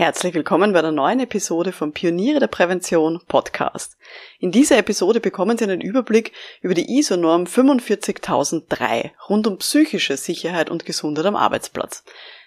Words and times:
Herzlich 0.00 0.32
willkommen 0.32 0.72
bei 0.72 0.80
der 0.80 0.92
neuen 0.92 1.20
Episode 1.20 1.72
vom 1.72 1.92
Pioniere 1.92 2.40
der 2.40 2.46
Prävention 2.46 3.20
Podcast. 3.28 3.98
In 4.38 4.50
dieser 4.50 4.78
Episode 4.78 5.20
bekommen 5.20 5.58
Sie 5.58 5.64
einen 5.64 5.82
Überblick 5.82 6.32
über 6.62 6.72
die 6.72 6.96
ISO-Norm 6.98 7.46
45003 7.46 9.12
rund 9.28 9.46
um 9.46 9.58
psychische 9.58 10.16
Sicherheit 10.16 10.70
und 10.70 10.86
Gesundheit 10.86 11.26
am 11.26 11.36
Arbeitsplatz. 11.36 12.02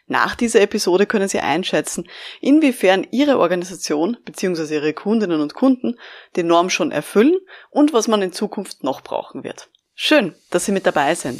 Nach 0.08 0.34
dieser 0.34 0.62
Episode 0.62 1.06
können 1.06 1.30
Sie 1.30 1.42
einschätzen, 1.42 2.10
inwiefern 2.42 3.06
Ihre 3.12 3.38
Organisation 3.38 4.18
bzw. 4.26 4.74
Ihre 4.74 4.94
Kundinnen 4.94 5.40
und 5.40 5.54
Kunden 5.54 6.00
die 6.36 6.42
Norm 6.42 6.72
schon 6.72 6.92
erfüllen 6.92 7.38
und 7.70 7.94
was 7.94 8.08
man 8.08 8.24
in 8.24 8.34
Zukunft 8.34 8.84
noch 8.84 9.02
brauchen 9.02 9.44
wird. 9.44 9.70
Schön, 9.94 10.34
dass 10.50 10.66
Sie 10.66 10.72
mit 10.72 10.88
dabei 10.88 11.14
sind. 11.14 11.40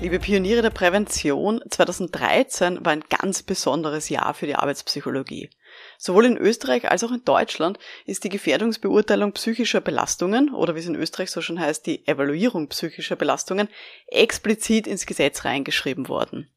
Liebe 0.00 0.20
Pioniere 0.20 0.62
der 0.62 0.70
Prävention, 0.70 1.60
2013 1.68 2.84
war 2.84 2.92
ein 2.92 3.02
ganz 3.08 3.42
besonderes 3.42 4.08
Jahr 4.08 4.32
für 4.32 4.46
die 4.46 4.54
Arbeitspsychologie. 4.54 5.50
Sowohl 5.98 6.26
in 6.26 6.36
Österreich 6.36 6.88
als 6.88 7.02
auch 7.02 7.10
in 7.10 7.24
Deutschland 7.24 7.80
ist 8.06 8.22
die 8.22 8.28
Gefährdungsbeurteilung 8.28 9.32
psychischer 9.32 9.80
Belastungen 9.80 10.54
oder 10.54 10.76
wie 10.76 10.78
es 10.78 10.86
in 10.86 10.94
Österreich 10.94 11.32
so 11.32 11.40
schon 11.40 11.58
heißt, 11.58 11.84
die 11.84 12.06
Evaluierung 12.06 12.68
psychischer 12.68 13.16
Belastungen 13.16 13.68
explizit 14.06 14.86
ins 14.86 15.04
Gesetz 15.04 15.44
reingeschrieben 15.44 16.08
worden. 16.08 16.48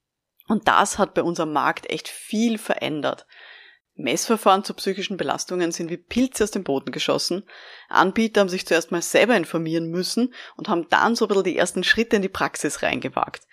Und 0.48 0.68
das 0.68 1.00
hat 1.00 1.16
bei 1.16 1.24
unserem 1.24 1.52
Markt 1.52 1.90
echt 1.90 2.10
viel 2.10 2.60
verändert. 2.60 3.26
Messverfahren 4.02 4.64
zu 4.64 4.74
psychischen 4.74 5.18
Belastungen 5.18 5.72
sind 5.72 5.90
wie 5.90 5.98
Pilze 5.98 6.44
aus 6.44 6.52
dem 6.52 6.64
Boden 6.64 6.92
geschossen. 6.92 7.44
Anbieter 7.90 8.42
haben 8.42 8.50
sich 8.50 8.66
zuerst 8.66 8.92
mal 8.92 9.02
selber 9.02 9.36
informieren 9.36 9.90
müssen 9.90 10.34
und 10.58 10.70
haben 10.70 10.88
dann 10.90 11.16
so 11.16 11.26
ein 11.26 11.30
bisschen 11.30 11.44
die 11.44 11.58
ersten 11.58 11.84
Schritte 11.84 12.16
in 12.16 12.22
die 12.22 12.30
Praxis 12.30 12.82
reingewagt. 12.82 13.48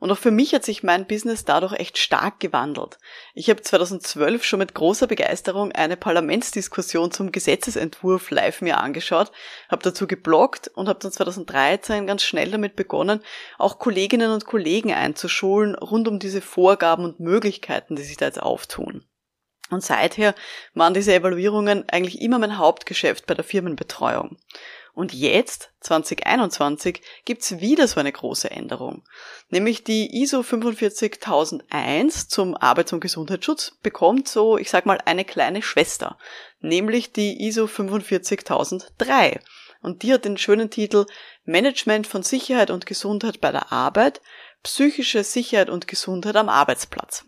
Und 0.00 0.10
auch 0.10 0.18
für 0.18 0.30
mich 0.30 0.54
hat 0.54 0.64
sich 0.64 0.82
mein 0.82 1.06
Business 1.06 1.44
dadurch 1.44 1.74
echt 1.74 1.98
stark 1.98 2.40
gewandelt. 2.40 2.98
Ich 3.34 3.50
habe 3.50 3.60
2012 3.60 4.42
schon 4.42 4.58
mit 4.58 4.74
großer 4.74 5.06
Begeisterung 5.06 5.72
eine 5.72 5.98
Parlamentsdiskussion 5.98 7.12
zum 7.12 7.32
Gesetzesentwurf 7.32 8.30
live 8.30 8.62
mir 8.62 8.78
angeschaut, 8.78 9.30
habe 9.68 9.82
dazu 9.82 10.06
gebloggt 10.06 10.68
und 10.68 10.88
habe 10.88 10.98
dann 10.98 11.12
2013 11.12 12.06
ganz 12.06 12.22
schnell 12.22 12.50
damit 12.50 12.76
begonnen, 12.76 13.20
auch 13.58 13.78
Kolleginnen 13.78 14.32
und 14.32 14.46
Kollegen 14.46 14.92
einzuschulen 14.92 15.74
rund 15.74 16.08
um 16.08 16.18
diese 16.18 16.40
Vorgaben 16.40 17.04
und 17.04 17.20
Möglichkeiten, 17.20 17.94
die 17.94 18.02
sich 18.02 18.16
da 18.16 18.24
jetzt 18.24 18.42
auftun. 18.42 19.04
Und 19.70 19.84
seither 19.84 20.34
waren 20.74 20.94
diese 20.94 21.14
Evaluierungen 21.14 21.88
eigentlich 21.88 22.20
immer 22.20 22.38
mein 22.38 22.58
Hauptgeschäft 22.58 23.26
bei 23.26 23.34
der 23.34 23.44
Firmenbetreuung. 23.44 24.36
Und 24.92 25.14
jetzt, 25.14 25.70
2021, 25.80 27.00
gibt's 27.24 27.60
wieder 27.60 27.86
so 27.86 28.00
eine 28.00 28.10
große 28.12 28.50
Änderung. 28.50 29.04
Nämlich 29.48 29.84
die 29.84 30.20
ISO 30.20 30.42
45001 30.42 32.28
zum 32.28 32.56
Arbeits- 32.56 32.92
und 32.92 33.00
Gesundheitsschutz 33.00 33.78
bekommt 33.82 34.28
so, 34.28 34.58
ich 34.58 34.68
sag 34.68 34.86
mal, 34.86 34.98
eine 35.04 35.24
kleine 35.24 35.62
Schwester. 35.62 36.18
Nämlich 36.60 37.12
die 37.12 37.46
ISO 37.46 37.68
45003. 37.68 39.40
Und 39.80 40.02
die 40.02 40.12
hat 40.12 40.24
den 40.24 40.36
schönen 40.36 40.70
Titel 40.70 41.06
Management 41.44 42.06
von 42.06 42.22
Sicherheit 42.22 42.70
und 42.70 42.84
Gesundheit 42.84 43.40
bei 43.40 43.52
der 43.52 43.72
Arbeit, 43.72 44.20
psychische 44.62 45.24
Sicherheit 45.24 45.70
und 45.70 45.86
Gesundheit 45.86 46.36
am 46.36 46.48
Arbeitsplatz. 46.48 47.24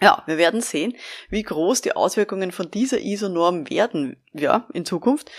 Ja, 0.00 0.22
wir 0.26 0.38
werden 0.38 0.62
sehen, 0.62 0.96
wie 1.28 1.42
groß 1.42 1.82
die 1.82 1.94
Auswirkungen 1.94 2.52
von 2.52 2.70
dieser 2.70 3.00
ISO-Norm 3.00 3.68
werden, 3.68 4.16
ja, 4.32 4.66
in 4.72 4.86
Zukunft. 4.86 5.30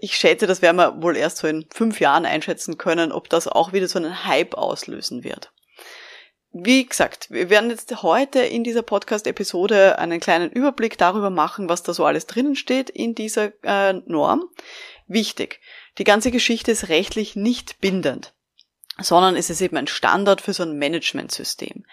Ich 0.00 0.16
schätze, 0.16 0.46
das 0.46 0.60
werden 0.60 0.76
wir 0.76 1.02
wohl 1.02 1.16
erst 1.16 1.38
so 1.38 1.46
in 1.46 1.66
fünf 1.70 2.00
Jahren 2.00 2.26
einschätzen 2.26 2.76
können, 2.76 3.12
ob 3.12 3.30
das 3.30 3.48
auch 3.48 3.72
wieder 3.72 3.88
so 3.88 3.98
einen 3.98 4.26
Hype 4.26 4.54
auslösen 4.54 5.24
wird. 5.24 5.52
Wie 6.52 6.84
gesagt, 6.84 7.30
wir 7.30 7.48
werden 7.48 7.70
jetzt 7.70 8.02
heute 8.02 8.40
in 8.40 8.64
dieser 8.64 8.82
Podcast-Episode 8.82 9.98
einen 9.98 10.20
kleinen 10.20 10.50
Überblick 10.50 10.98
darüber 10.98 11.30
machen, 11.30 11.68
was 11.68 11.82
da 11.82 11.94
so 11.94 12.04
alles 12.04 12.26
drinnen 12.26 12.56
steht 12.56 12.90
in 12.90 13.14
dieser 13.14 13.52
äh, 13.62 13.94
Norm. 14.06 14.44
Wichtig, 15.06 15.60
die 15.98 16.04
ganze 16.04 16.30
Geschichte 16.30 16.72
ist 16.72 16.88
rechtlich 16.88 17.36
nicht 17.36 17.80
bindend 17.80 18.34
sondern 19.02 19.36
es 19.36 19.50
ist 19.50 19.60
eben 19.60 19.76
ein 19.76 19.86
Standard 19.86 20.40
für 20.40 20.52
so 20.52 20.62
ein 20.62 20.78
Managementsystem. 20.78 21.84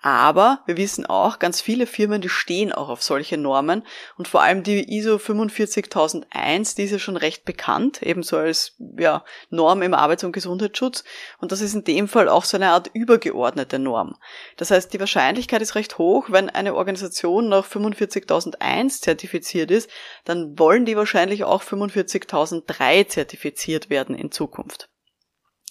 Aber 0.00 0.62
wir 0.66 0.76
wissen 0.76 1.06
auch, 1.06 1.40
ganz 1.40 1.60
viele 1.60 1.84
Firmen, 1.84 2.20
die 2.20 2.28
stehen 2.28 2.72
auch 2.72 2.88
auf 2.88 3.02
solche 3.02 3.36
Normen 3.36 3.84
und 4.16 4.28
vor 4.28 4.42
allem 4.42 4.62
die 4.62 4.96
ISO 4.96 5.18
45001, 5.18 6.76
die 6.76 6.84
ist 6.84 6.92
ja 6.92 7.00
schon 7.00 7.16
recht 7.16 7.44
bekannt, 7.44 8.00
ebenso 8.02 8.36
als 8.36 8.76
ja, 8.96 9.24
Norm 9.50 9.82
im 9.82 9.94
Arbeits- 9.94 10.22
und 10.22 10.30
Gesundheitsschutz 10.30 11.02
und 11.38 11.50
das 11.50 11.60
ist 11.60 11.74
in 11.74 11.82
dem 11.82 12.06
Fall 12.06 12.28
auch 12.28 12.44
so 12.44 12.56
eine 12.56 12.68
Art 12.68 12.90
übergeordnete 12.92 13.80
Norm. 13.80 14.14
Das 14.56 14.70
heißt, 14.70 14.92
die 14.92 15.00
Wahrscheinlichkeit 15.00 15.62
ist 15.62 15.74
recht 15.74 15.98
hoch, 15.98 16.26
wenn 16.30 16.48
eine 16.48 16.76
Organisation 16.76 17.48
nach 17.48 17.64
45001 17.64 19.00
zertifiziert 19.00 19.72
ist, 19.72 19.90
dann 20.24 20.56
wollen 20.60 20.84
die 20.84 20.96
wahrscheinlich 20.96 21.42
auch 21.42 21.62
45003 21.62 23.04
zertifiziert 23.04 23.90
werden 23.90 24.14
in 24.14 24.30
Zukunft. 24.30 24.88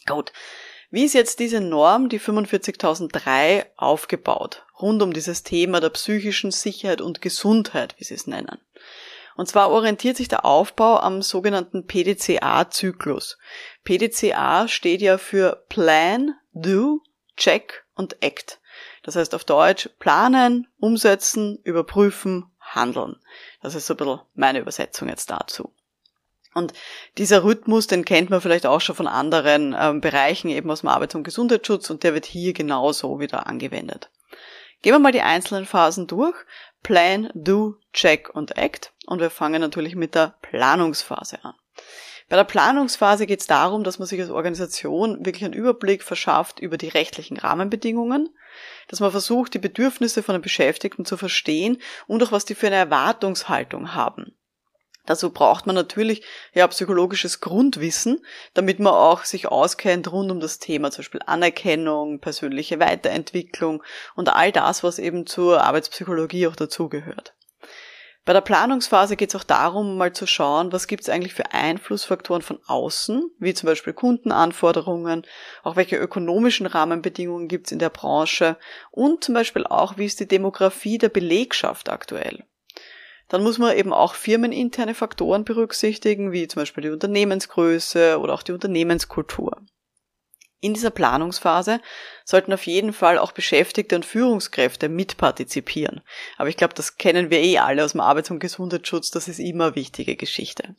Gut. 0.05 0.33
Wie 0.89 1.03
ist 1.03 1.13
jetzt 1.13 1.39
diese 1.39 1.59
Norm, 1.59 2.07
die 2.07 2.19
45003, 2.19 3.71
aufgebaut? 3.75 4.65
Rund 4.81 5.01
um 5.01 5.11
dieses 5.11 5.43
Thema 5.43 5.81
der 5.81 5.89
psychischen 5.89 6.51
Sicherheit 6.51 7.01
und 7.01 7.21
Gesundheit, 7.21 7.95
wie 7.97 8.05
sie 8.05 8.13
es 8.13 8.25
nennen. 8.25 8.57
Und 9.35 9.47
zwar 9.47 9.69
orientiert 9.69 10.15
sich 10.15 10.29
der 10.29 10.45
Aufbau 10.45 10.97
am 10.99 11.21
sogenannten 11.21 11.85
PDCA-Zyklus. 11.85 13.37
PDCA 13.83 14.67
steht 14.67 15.01
ja 15.01 15.17
für 15.17 15.65
Plan, 15.67 16.35
Do, 16.53 17.01
Check 17.35 17.85
und 17.93 18.23
Act. 18.23 18.59
Das 19.03 19.15
heißt 19.15 19.35
auf 19.35 19.43
Deutsch 19.43 19.89
planen, 19.99 20.67
umsetzen, 20.79 21.59
überprüfen, 21.63 22.49
handeln. 22.59 23.17
Das 23.61 23.75
ist 23.75 23.87
so 23.87 23.93
ein 23.93 23.97
bisschen 23.97 24.19
meine 24.35 24.59
Übersetzung 24.59 25.09
jetzt 25.09 25.29
dazu. 25.29 25.71
Und 26.57 26.73
dieser 27.19 27.43
Rhythmus, 27.43 27.85
den 27.85 28.03
kennt 28.03 28.31
man 28.31 28.41
vielleicht 28.41 28.65
auch 28.65 28.81
schon 28.81 28.95
von 28.95 29.07
anderen 29.07 29.75
ähm, 29.79 30.01
Bereichen, 30.01 30.49
eben 30.49 30.71
aus 30.71 30.81
dem 30.81 30.89
Arbeits- 30.89 31.13
und 31.13 31.23
Gesundheitsschutz, 31.23 31.91
und 31.91 32.01
der 32.01 32.15
wird 32.15 32.25
hier 32.25 32.53
genauso 32.53 33.19
wieder 33.19 33.45
angewendet. 33.45 34.09
Gehen 34.81 34.93
wir 34.93 34.99
mal 34.99 35.11
die 35.11 35.21
einzelnen 35.21 35.67
Phasen 35.67 36.07
durch. 36.07 36.35
Plan, 36.81 37.29
Do, 37.35 37.75
Check 37.93 38.29
und 38.33 38.57
Act. 38.57 38.91
Und 39.05 39.19
wir 39.19 39.29
fangen 39.29 39.61
natürlich 39.61 39.95
mit 39.95 40.15
der 40.15 40.35
Planungsphase 40.41 41.43
an. 41.43 41.53
Bei 42.29 42.35
der 42.35 42.43
Planungsphase 42.43 43.27
geht 43.27 43.41
es 43.41 43.47
darum, 43.47 43.83
dass 43.83 43.99
man 43.99 44.07
sich 44.07 44.19
als 44.19 44.31
Organisation 44.31 45.25
wirklich 45.25 45.45
einen 45.45 45.53
Überblick 45.53 46.03
verschafft 46.03 46.59
über 46.59 46.77
die 46.77 46.89
rechtlichen 46.89 47.37
Rahmenbedingungen, 47.37 48.29
dass 48.87 48.99
man 48.99 49.11
versucht, 49.11 49.53
die 49.53 49.59
Bedürfnisse 49.59 50.23
von 50.23 50.33
den 50.33 50.41
Beschäftigten 50.41 51.05
zu 51.05 51.17
verstehen 51.17 51.77
und 52.07 52.21
auch 52.23 52.31
was 52.31 52.45
die 52.45 52.55
für 52.55 52.67
eine 52.67 52.75
Erwartungshaltung 52.77 53.93
haben. 53.93 54.36
Dazu 55.07 55.31
braucht 55.31 55.65
man 55.65 55.75
natürlich 55.75 56.23
ja 56.53 56.67
psychologisches 56.67 57.41
Grundwissen, 57.41 58.23
damit 58.53 58.79
man 58.79 58.93
auch 58.93 59.23
sich 59.23 59.47
auskennt 59.47 60.11
rund 60.11 60.29
um 60.29 60.39
das 60.39 60.59
Thema, 60.59 60.91
zum 60.91 60.99
Beispiel 60.99 61.21
Anerkennung, 61.25 62.19
persönliche 62.19 62.79
Weiterentwicklung 62.79 63.81
und 64.15 64.29
all 64.29 64.51
das, 64.51 64.83
was 64.83 64.99
eben 64.99 65.25
zur 65.25 65.63
Arbeitspsychologie 65.63 66.47
auch 66.47 66.55
dazugehört. 66.55 67.33
Bei 68.25 68.33
der 68.33 68.41
Planungsphase 68.41 69.15
geht 69.15 69.29
es 69.29 69.35
auch 69.37 69.45
darum, 69.45 69.95
mal 69.95 70.11
zu 70.11 70.27
schauen, 70.27 70.73
was 70.73 70.87
gibt 70.87 71.03
es 71.03 71.09
eigentlich 71.09 71.33
für 71.33 71.53
Einflussfaktoren 71.53 72.41
von 72.41 72.59
außen, 72.67 73.31
wie 73.39 73.53
zum 73.53 73.67
Beispiel 73.67 73.93
Kundenanforderungen, 73.93 75.25
auch 75.63 75.77
welche 75.77 75.95
ökonomischen 75.95 76.65
Rahmenbedingungen 76.65 77.47
gibt 77.47 77.67
es 77.67 77.71
in 77.71 77.79
der 77.79 77.89
Branche 77.89 78.57
und 78.91 79.23
zum 79.23 79.33
Beispiel 79.33 79.65
auch, 79.65 79.97
wie 79.97 80.03
ist 80.03 80.19
die 80.19 80.27
Demografie 80.27 80.97
der 80.97 81.07
Belegschaft 81.07 81.87
aktuell. 81.87 82.43
Dann 83.29 83.43
muss 83.43 83.57
man 83.57 83.75
eben 83.75 83.93
auch 83.93 84.15
firmeninterne 84.15 84.93
Faktoren 84.93 85.43
berücksichtigen, 85.43 86.31
wie 86.31 86.47
zum 86.47 86.61
Beispiel 86.61 86.83
die 86.83 86.89
Unternehmensgröße 86.89 88.19
oder 88.19 88.33
auch 88.33 88.43
die 88.43 88.53
Unternehmenskultur. 88.53 89.61
In 90.59 90.73
dieser 90.73 90.89
Planungsphase 90.89 91.81
sollten 92.25 92.51
auf 92.51 92.65
jeden 92.65 92.91
Fall 92.91 93.19
auch 93.19 93.31
Beschäftigte 93.31 93.95
und 93.95 94.05
Führungskräfte 94.05 94.89
mitpartizipieren. 94.89 96.01
Aber 96.37 96.49
ich 96.49 96.57
glaube, 96.57 96.73
das 96.73 96.97
kennen 96.97 97.29
wir 97.29 97.39
eh 97.39 97.59
alle 97.59 97.83
aus 97.83 97.91
dem 97.91 98.01
Arbeits- 98.01 98.31
und 98.31 98.39
Gesundheitsschutz, 98.39 99.11
das 99.11 99.27
ist 99.27 99.39
immer 99.39 99.67
eine 99.67 99.75
wichtige 99.75 100.15
Geschichte. 100.15 100.75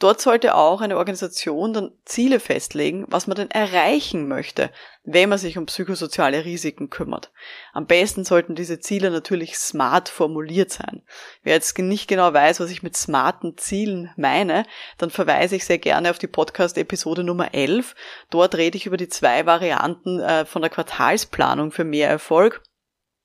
Dort 0.00 0.22
sollte 0.22 0.54
auch 0.54 0.80
eine 0.80 0.96
Organisation 0.96 1.74
dann 1.74 1.92
Ziele 2.06 2.40
festlegen, 2.40 3.04
was 3.08 3.26
man 3.26 3.36
denn 3.36 3.50
erreichen 3.50 4.28
möchte, 4.28 4.70
wenn 5.04 5.28
man 5.28 5.36
sich 5.36 5.58
um 5.58 5.66
psychosoziale 5.66 6.46
Risiken 6.46 6.88
kümmert. 6.88 7.30
Am 7.74 7.84
besten 7.84 8.24
sollten 8.24 8.54
diese 8.54 8.80
Ziele 8.80 9.10
natürlich 9.10 9.58
smart 9.58 10.08
formuliert 10.08 10.72
sein. 10.72 11.02
Wer 11.42 11.52
jetzt 11.52 11.78
nicht 11.78 12.08
genau 12.08 12.32
weiß, 12.32 12.60
was 12.60 12.70
ich 12.70 12.82
mit 12.82 12.96
smarten 12.96 13.58
Zielen 13.58 14.10
meine, 14.16 14.64
dann 14.96 15.10
verweise 15.10 15.56
ich 15.56 15.66
sehr 15.66 15.76
gerne 15.76 16.08
auf 16.08 16.18
die 16.18 16.28
Podcast-Episode 16.28 17.22
Nummer 17.22 17.52
11. 17.52 17.94
Dort 18.30 18.54
rede 18.54 18.78
ich 18.78 18.86
über 18.86 18.96
die 18.96 19.10
zwei 19.10 19.44
Varianten 19.44 20.18
äh, 20.18 20.46
von 20.46 20.62
der 20.62 20.70
Quartalsplanung 20.70 21.72
für 21.72 21.84
mehr 21.84 22.08
Erfolg. 22.08 22.62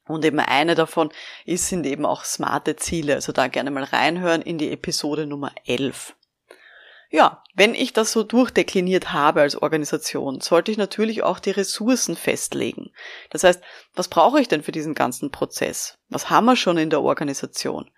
Und 0.10 0.26
eben 0.26 0.40
eine 0.40 0.76
davon 0.76 1.10
ist, 1.46 1.70
sind 1.70 1.86
eben 1.86 2.06
auch 2.06 2.26
smarte 2.26 2.76
Ziele. 2.76 3.16
Also 3.16 3.32
da 3.32 3.48
gerne 3.48 3.72
mal 3.72 3.86
reinhören 3.86 4.42
in 4.42 4.58
die 4.58 4.74
Episode 4.74 5.26
Nummer 5.26 5.54
11. 5.66 6.14
Ja, 7.16 7.42
wenn 7.54 7.76
ich 7.76 7.94
das 7.94 8.12
so 8.12 8.24
durchdekliniert 8.24 9.14
habe 9.14 9.40
als 9.40 9.56
Organisation, 9.56 10.42
sollte 10.42 10.70
ich 10.70 10.78
natürlich 10.78 11.24
auch 11.24 11.40
die 11.40 11.52
Ressourcen 11.52 12.18
festlegen. 12.18 12.92
Das 13.30 13.46
heißt, 13.46 13.64
was 13.94 14.10
brauche 14.10 14.42
ich 14.42 14.50
denn 14.50 14.64
für 14.64 14.74
diesen 14.74 14.96
ganzen 14.96 15.32
Prozess? 15.32 15.98
Was 16.10 16.30
haben 16.30 16.44
wir 16.44 16.58
schon 16.58 16.78
in 16.78 16.90
der 16.90 17.02
Organisation? 17.02 17.90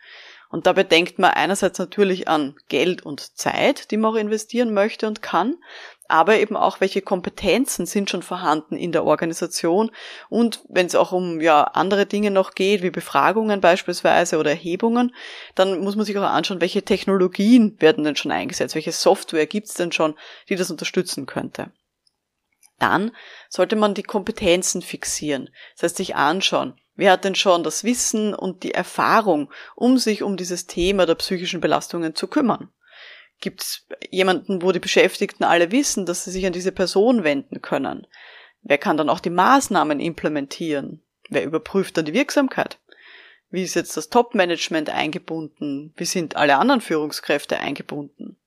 Und 0.49 0.67
dabei 0.67 0.83
denkt 0.83 1.17
man 1.17 1.31
einerseits 1.31 1.79
natürlich 1.79 2.27
an 2.27 2.57
Geld 2.69 3.01
und 3.07 3.35
Zeit, 3.35 3.89
die 3.89 3.97
man 3.97 4.13
auch 4.13 4.17
investieren 4.17 4.71
möchte 4.71 5.07
und 5.07 5.23
kann, 5.23 5.55
aber 6.09 6.37
eben 6.37 6.55
auch, 6.55 6.79
welche 6.79 7.01
Kompetenzen 7.01 7.85
sind 7.85 8.09
schon 8.09 8.23
vorhanden 8.23 8.75
in 8.75 8.91
der 8.91 9.05
Organisation 9.05 9.91
und 10.29 10.61
wenn 10.69 10.85
es 10.85 10.95
auch 10.95 11.11
um 11.11 11.41
ja 11.41 11.63
andere 11.63 12.05
Dinge 12.05 12.31
noch 12.31 12.53
geht, 12.53 12.81
wie 12.81 12.89
Befragungen 12.89 13.61
beispielsweise 13.61 14.37
oder 14.37 14.51
Erhebungen, 14.51 15.13
dann 15.55 15.79
muss 15.79 15.95
man 15.95 16.05
sich 16.05 16.17
auch 16.17 16.23
anschauen, 16.23 16.61
welche 16.61 16.83
Technologien 16.83 17.75
werden 17.79 18.03
denn 18.03 18.15
schon 18.15 18.31
eingesetzt, 18.31 18.75
welche 18.75 18.91
Software 18.91 19.45
gibt 19.45 19.67
es 19.67 19.73
denn 19.73 19.91
schon, 19.91 20.15
die 20.49 20.55
das 20.55 20.71
unterstützen 20.71 21.25
könnte. 21.25 21.71
Dann 22.79 23.11
sollte 23.49 23.75
man 23.75 23.93
die 23.93 24.03
Kompetenzen 24.03 24.81
fixieren, 24.81 25.49
das 25.75 25.83
heißt 25.83 25.97
sich 25.97 26.15
anschauen, 26.15 26.79
Wer 26.97 27.11
hat 27.11 27.25
denn 27.25 27.35
schon 27.35 27.63
das 27.63 27.83
Wissen 27.83 28.33
und 28.33 28.63
die 28.63 28.73
Erfahrung, 28.73 29.53
um 29.75 29.99
sich 29.99 30.23
um 30.23 30.35
dieses 30.35 30.65
Thema 30.65 31.05
der 31.05 31.13
psychischen 31.13 31.61
Belastungen 31.61 32.15
zu 32.15 32.27
kümmern? 32.27 32.71
Gibt 33.39 33.61
es 33.61 33.85
jemanden, 34.09 34.61
wo 34.61 34.71
die 34.71 34.79
Beschäftigten 34.79 35.43
alle 35.43 35.71
wissen, 35.71 36.05
dass 36.05 36.23
sie 36.23 36.31
sich 36.31 36.45
an 36.45 36.53
diese 36.53 36.71
Person 36.71 37.23
wenden 37.23 37.61
können? 37.61 38.07
Wer 38.63 38.77
kann 38.77 38.97
dann 38.97 39.09
auch 39.09 39.19
die 39.19 39.29
Maßnahmen 39.29 39.99
implementieren? 39.99 41.01
Wer 41.29 41.43
überprüft 41.43 41.97
dann 41.97 42.05
die 42.05 42.13
Wirksamkeit? 42.13 42.79
Wie 43.49 43.63
ist 43.63 43.75
jetzt 43.75 43.95
das 43.95 44.09
Top-Management 44.09 44.89
eingebunden? 44.89 45.93
Wie 45.95 46.05
sind 46.05 46.35
alle 46.35 46.57
anderen 46.57 46.81
Führungskräfte 46.81 47.59
eingebunden? 47.59 48.37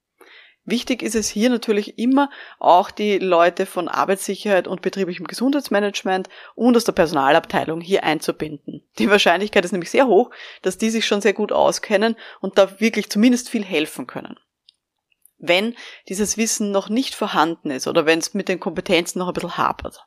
Wichtig 0.64 1.02
ist 1.02 1.14
es 1.14 1.28
hier 1.28 1.48
natürlich 1.48 1.98
immer 1.98 2.30
auch 2.58 2.90
die 2.90 3.18
Leute 3.18 3.64
von 3.64 3.88
Arbeitssicherheit 3.88 4.68
und 4.68 4.82
betrieblichem 4.82 5.26
Gesundheitsmanagement 5.26 6.28
und 6.54 6.76
aus 6.76 6.84
der 6.84 6.92
Personalabteilung 6.92 7.80
hier 7.80 8.04
einzubinden. 8.04 8.82
Die 8.98 9.10
Wahrscheinlichkeit 9.10 9.64
ist 9.64 9.72
nämlich 9.72 9.90
sehr 9.90 10.06
hoch, 10.06 10.30
dass 10.60 10.76
die 10.76 10.90
sich 10.90 11.06
schon 11.06 11.22
sehr 11.22 11.32
gut 11.32 11.50
auskennen 11.50 12.14
und 12.40 12.58
da 12.58 12.78
wirklich 12.78 13.08
zumindest 13.08 13.48
viel 13.48 13.64
helfen 13.64 14.06
können. 14.06 14.38
Wenn 15.40 15.74
dieses 16.08 16.36
Wissen 16.36 16.70
noch 16.70 16.88
nicht 16.88 17.14
vorhanden 17.14 17.70
ist 17.70 17.88
oder 17.88 18.06
wenn 18.06 18.18
es 18.18 18.34
mit 18.34 18.48
den 18.48 18.60
Kompetenzen 18.60 19.18
noch 19.18 19.28
ein 19.28 19.34
bisschen 19.34 19.56
hapert, 19.56 20.06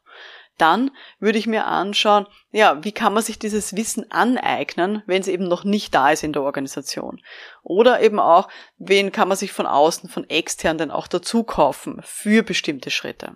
dann 0.57 0.91
würde 1.19 1.39
ich 1.39 1.47
mir 1.47 1.65
anschauen, 1.65 2.27
ja, 2.51 2.83
wie 2.83 2.91
kann 2.91 3.13
man 3.13 3.23
sich 3.23 3.39
dieses 3.39 3.75
Wissen 3.75 4.11
aneignen, 4.11 5.01
wenn 5.07 5.21
es 5.21 5.27
eben 5.27 5.47
noch 5.47 5.63
nicht 5.63 5.95
da 5.95 6.11
ist 6.11 6.23
in 6.23 6.33
der 6.33 6.43
Organisation? 6.43 7.21
Oder 7.63 8.01
eben 8.01 8.19
auch, 8.19 8.47
wen 8.77 9.11
kann 9.11 9.27
man 9.27 9.37
sich 9.37 9.51
von 9.51 9.65
außen, 9.65 10.09
von 10.09 10.29
extern 10.29 10.77
denn 10.77 10.91
auch 10.91 11.07
dazu 11.07 11.43
kaufen 11.43 11.99
für 12.03 12.43
bestimmte 12.43 12.91
Schritte? 12.91 13.35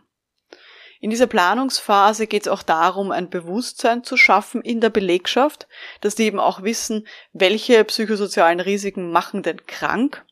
In 0.99 1.09
dieser 1.09 1.27
Planungsphase 1.27 2.27
geht 2.27 2.43
es 2.43 2.47
auch 2.47 2.63
darum, 2.63 3.11
ein 3.11 3.29
Bewusstsein 3.29 4.03
zu 4.03 4.17
schaffen 4.17 4.61
in 4.61 4.81
der 4.81 4.89
Belegschaft, 4.89 5.67
dass 6.01 6.15
die 6.15 6.23
eben 6.23 6.39
auch 6.39 6.63
wissen, 6.63 7.07
welche 7.33 7.83
psychosozialen 7.83 8.59
Risiken 8.59 9.11
machen 9.11 9.43
denn 9.43 9.65
krank 9.65 10.25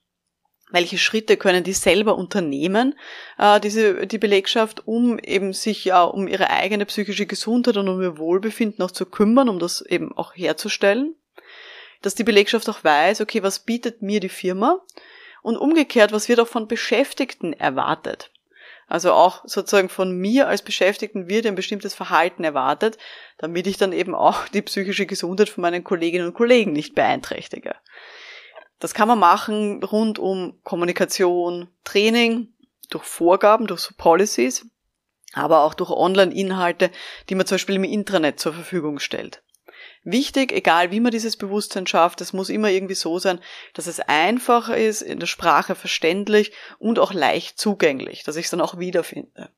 welche 0.72 0.98
Schritte 0.98 1.38
können 1.38 1.64
die 1.64 1.74
selber 1.74 2.16
unternehmen, 2.16 2.96
äh, 3.38 3.60
diese, 3.60 4.08
die 4.08 4.18
Belegschaft, 4.18 4.88
um 4.88 5.20
eben 5.20 5.54
sich 5.54 5.86
ja 5.86 6.04
um 6.04 6.28
ihre 6.28 6.50
eigene 6.50 6.86
psychische 6.86 7.26
Gesundheit 7.26 7.78
und 7.78 7.88
um 7.88 8.02
ihr 8.02 8.18
Wohlbefinden 8.18 8.84
auch 8.84 8.92
zu 8.92 9.06
kümmern, 9.06 9.50
um 9.50 9.60
das 9.60 9.82
eben 9.82 10.16
auch 10.18 10.36
herzustellen. 10.36 11.16
Dass 12.02 12.16
die 12.16 12.24
Belegschaft 12.24 12.68
auch 12.70 12.84
weiß, 12.84 13.22
okay, 13.22 13.44
was 13.44 13.60
bietet 13.60 14.02
mir 14.02 14.20
die 14.20 14.30
Firma? 14.30 14.82
Und 15.42 15.58
umgekehrt, 15.58 16.12
was 16.12 16.28
wird 16.28 16.40
auch 16.40 16.48
von 16.48 16.68
Beschäftigten 16.68 17.54
erwartet? 17.54 18.32
Also 18.88 19.14
auch 19.14 19.44
sozusagen 19.46 19.90
von 19.90 20.12
mir 20.12 20.48
als 20.48 20.62
Beschäftigten 20.62 21.28
wird 21.28 21.46
ein 21.46 21.56
bestimmtes 21.56 21.96
Verhalten 21.96 22.44
erwartet, 22.44 22.98
damit 23.38 23.66
ich 23.66 23.78
dann 23.78 23.94
eben 23.94 24.14
auch 24.14 24.48
die 24.48 24.62
psychische 24.62 25.06
Gesundheit 25.06 25.50
von 25.50 25.62
meinen 25.62 25.84
Kolleginnen 25.84 26.28
und 26.28 26.34
Kollegen 26.34 26.72
nicht 26.72 26.94
beeinträchtige. 26.94 27.76
Das 28.80 28.94
kann 28.94 29.08
man 29.08 29.20
machen 29.20 29.84
rund 29.84 30.20
um 30.20 30.60
Kommunikation, 30.64 31.70
Training, 31.84 32.54
durch 32.90 33.04
Vorgaben, 33.04 33.68
durch 33.68 33.82
so 33.82 33.94
Policies, 33.98 34.66
aber 35.34 35.62
auch 35.64 35.74
durch 35.74 35.90
Online-Inhalte, 35.90 36.92
die 37.30 37.36
man 37.36 37.46
zum 37.46 37.56
Beispiel 37.56 37.76
im 37.76 37.84
Intranet 37.84 38.40
zur 38.40 38.54
Verfügung 38.54 39.00
stellt. 39.00 39.42
Wichtig, 40.04 40.52
egal 40.52 40.92
wie 40.92 41.00
man 41.00 41.12
dieses 41.12 41.36
Bewusstsein 41.36 41.88
schafft, 41.88 42.22
es 42.22 42.32
muss 42.32 42.50
immer 42.50 42.70
irgendwie 42.70 42.94
so 42.94 43.18
sein, 43.18 43.40
dass 43.74 43.88
es 43.88 44.00
einfach 44.00 44.70
ist, 44.70 45.02
in 45.02 45.20
der 45.20 45.26
Sprache 45.26 45.74
verständlich 45.74 46.52
und 46.78 47.00
auch 47.00 47.12
leicht 47.12 47.60
zugänglich, 47.60 48.24
dass 48.24 48.36
ich 48.36 48.46
es 48.46 48.52
dann 48.52 48.62
auch 48.62 48.78
wiederfinde. 48.78 49.50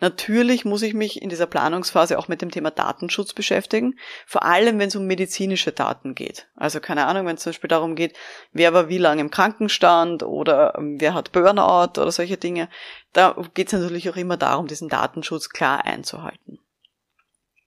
Natürlich 0.00 0.64
muss 0.64 0.82
ich 0.82 0.94
mich 0.94 1.20
in 1.20 1.28
dieser 1.28 1.46
Planungsphase 1.46 2.18
auch 2.18 2.28
mit 2.28 2.40
dem 2.40 2.52
Thema 2.52 2.70
Datenschutz 2.70 3.32
beschäftigen, 3.32 3.98
vor 4.26 4.44
allem 4.44 4.78
wenn 4.78 4.88
es 4.88 4.96
um 4.96 5.06
medizinische 5.06 5.72
Daten 5.72 6.14
geht. 6.14 6.46
Also 6.54 6.78
keine 6.78 7.06
Ahnung, 7.06 7.26
wenn 7.26 7.34
es 7.34 7.42
zum 7.42 7.50
Beispiel 7.50 7.68
darum 7.68 7.96
geht, 7.96 8.16
wer 8.52 8.72
war 8.72 8.88
wie 8.88 8.98
lange 8.98 9.20
im 9.20 9.30
Krankenstand 9.30 10.22
oder 10.22 10.74
ähm, 10.78 11.00
wer 11.00 11.14
hat 11.14 11.32
Burnout 11.32 12.00
oder 12.00 12.12
solche 12.12 12.36
Dinge, 12.36 12.68
da 13.12 13.36
geht 13.54 13.68
es 13.68 13.72
natürlich 13.72 14.08
auch 14.08 14.16
immer 14.16 14.36
darum, 14.36 14.68
diesen 14.68 14.88
Datenschutz 14.88 15.48
klar 15.48 15.84
einzuhalten. 15.84 16.60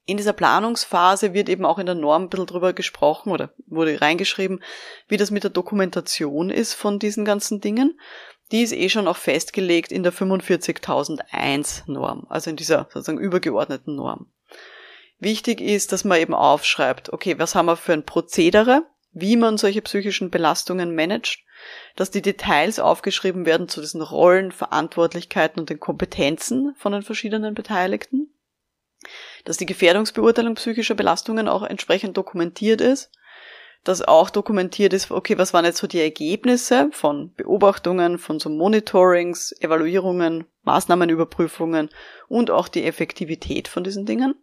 In 0.06 0.18
dieser 0.18 0.34
Planungsphase 0.34 1.34
wird 1.34 1.48
eben 1.48 1.64
auch 1.66 1.80
in 1.80 1.86
der 1.86 1.96
Norm 1.96 2.24
ein 2.24 2.30
bisschen 2.30 2.48
drüber 2.48 2.74
gesprochen 2.74 3.30
oder 3.32 3.54
wurde 3.68 4.02
reingeschrieben, 4.02 4.64
wie 5.08 5.18
das 5.18 5.32
mit 5.32 5.44
der 5.44 5.52
Dokumentation 5.52 6.50
ist 6.50 6.74
von 6.74 6.98
diesen 6.98 7.24
ganzen 7.24 7.62
Dingen 7.62 8.00
die 8.52 8.64
ist 8.64 8.74
eh 8.74 8.90
schon 8.90 9.08
auch 9.08 9.18
festgelegt 9.18 9.92
in 9.92 10.04
der 10.04 10.12
45001 10.12 11.84
Norm, 11.88 12.26
also 12.30 12.50
in 12.50 12.56
dieser 12.56 12.88
sozusagen 12.92 13.20
übergeordneten 13.20 13.96
Norm. 13.96 14.32
Wichtig 15.20 15.62
ist, 15.62 15.92
dass 15.92 16.04
man 16.04 16.20
eben 16.20 16.34
aufschreibt, 16.34 17.14
okay, 17.14 17.38
was 17.38 17.56
haben 17.56 17.68
wir 17.68 17.78
für 17.78 17.94
ein 17.94 18.06
Prozedere, 18.06 18.84
wie 19.14 19.36
man 19.36 19.58
solche 19.58 19.82
psychischen 19.82 20.32
Belastungen 20.32 20.96
managt, 20.96 21.40
dass 21.96 22.12
die 22.12 22.22
Details 22.22 22.80
aufgeschrieben 22.80 23.46
werden 23.46 23.70
zu 23.70 23.82
diesen 23.82 24.02
Rollen, 24.02 24.52
Verantwortlichkeiten 24.52 25.60
und 25.60 25.70
den 25.70 25.80
Kompetenzen 25.80 26.74
von 26.78 26.92
den 26.92 27.04
verschiedenen 27.04 27.54
Beteiligten, 27.54 28.34
dass 29.46 29.58
die 29.58 29.66
Gefährdungsbeurteilung 29.66 30.56
psychischer 30.56 30.96
Belastungen 30.96 31.48
auch 31.48 31.64
entsprechend 31.64 32.18
dokumentiert 32.18 32.82
ist 32.82 33.12
dass 33.84 34.02
auch 34.02 34.30
dokumentiert 34.30 34.94
ist, 34.94 35.10
okay, 35.10 35.38
was 35.38 35.54
waren 35.54 35.66
jetzt 35.66 35.80
so 35.80 35.88
die 35.88 36.02
Ergebnisse 36.02 36.90
von 36.92 37.34
Beobachtungen, 37.34 38.20
von 38.20 38.40
so 38.40 38.50
Monitorings, 38.50 39.54
Evaluierungen, 39.60 40.46
Maßnahmenüberprüfungen 40.64 41.90
und 42.28 42.52
auch 42.52 42.68
die 42.68 42.84
Effektivität 42.86 43.68
von 43.68 43.84
diesen 43.84 44.06
Dingen. 44.06 44.36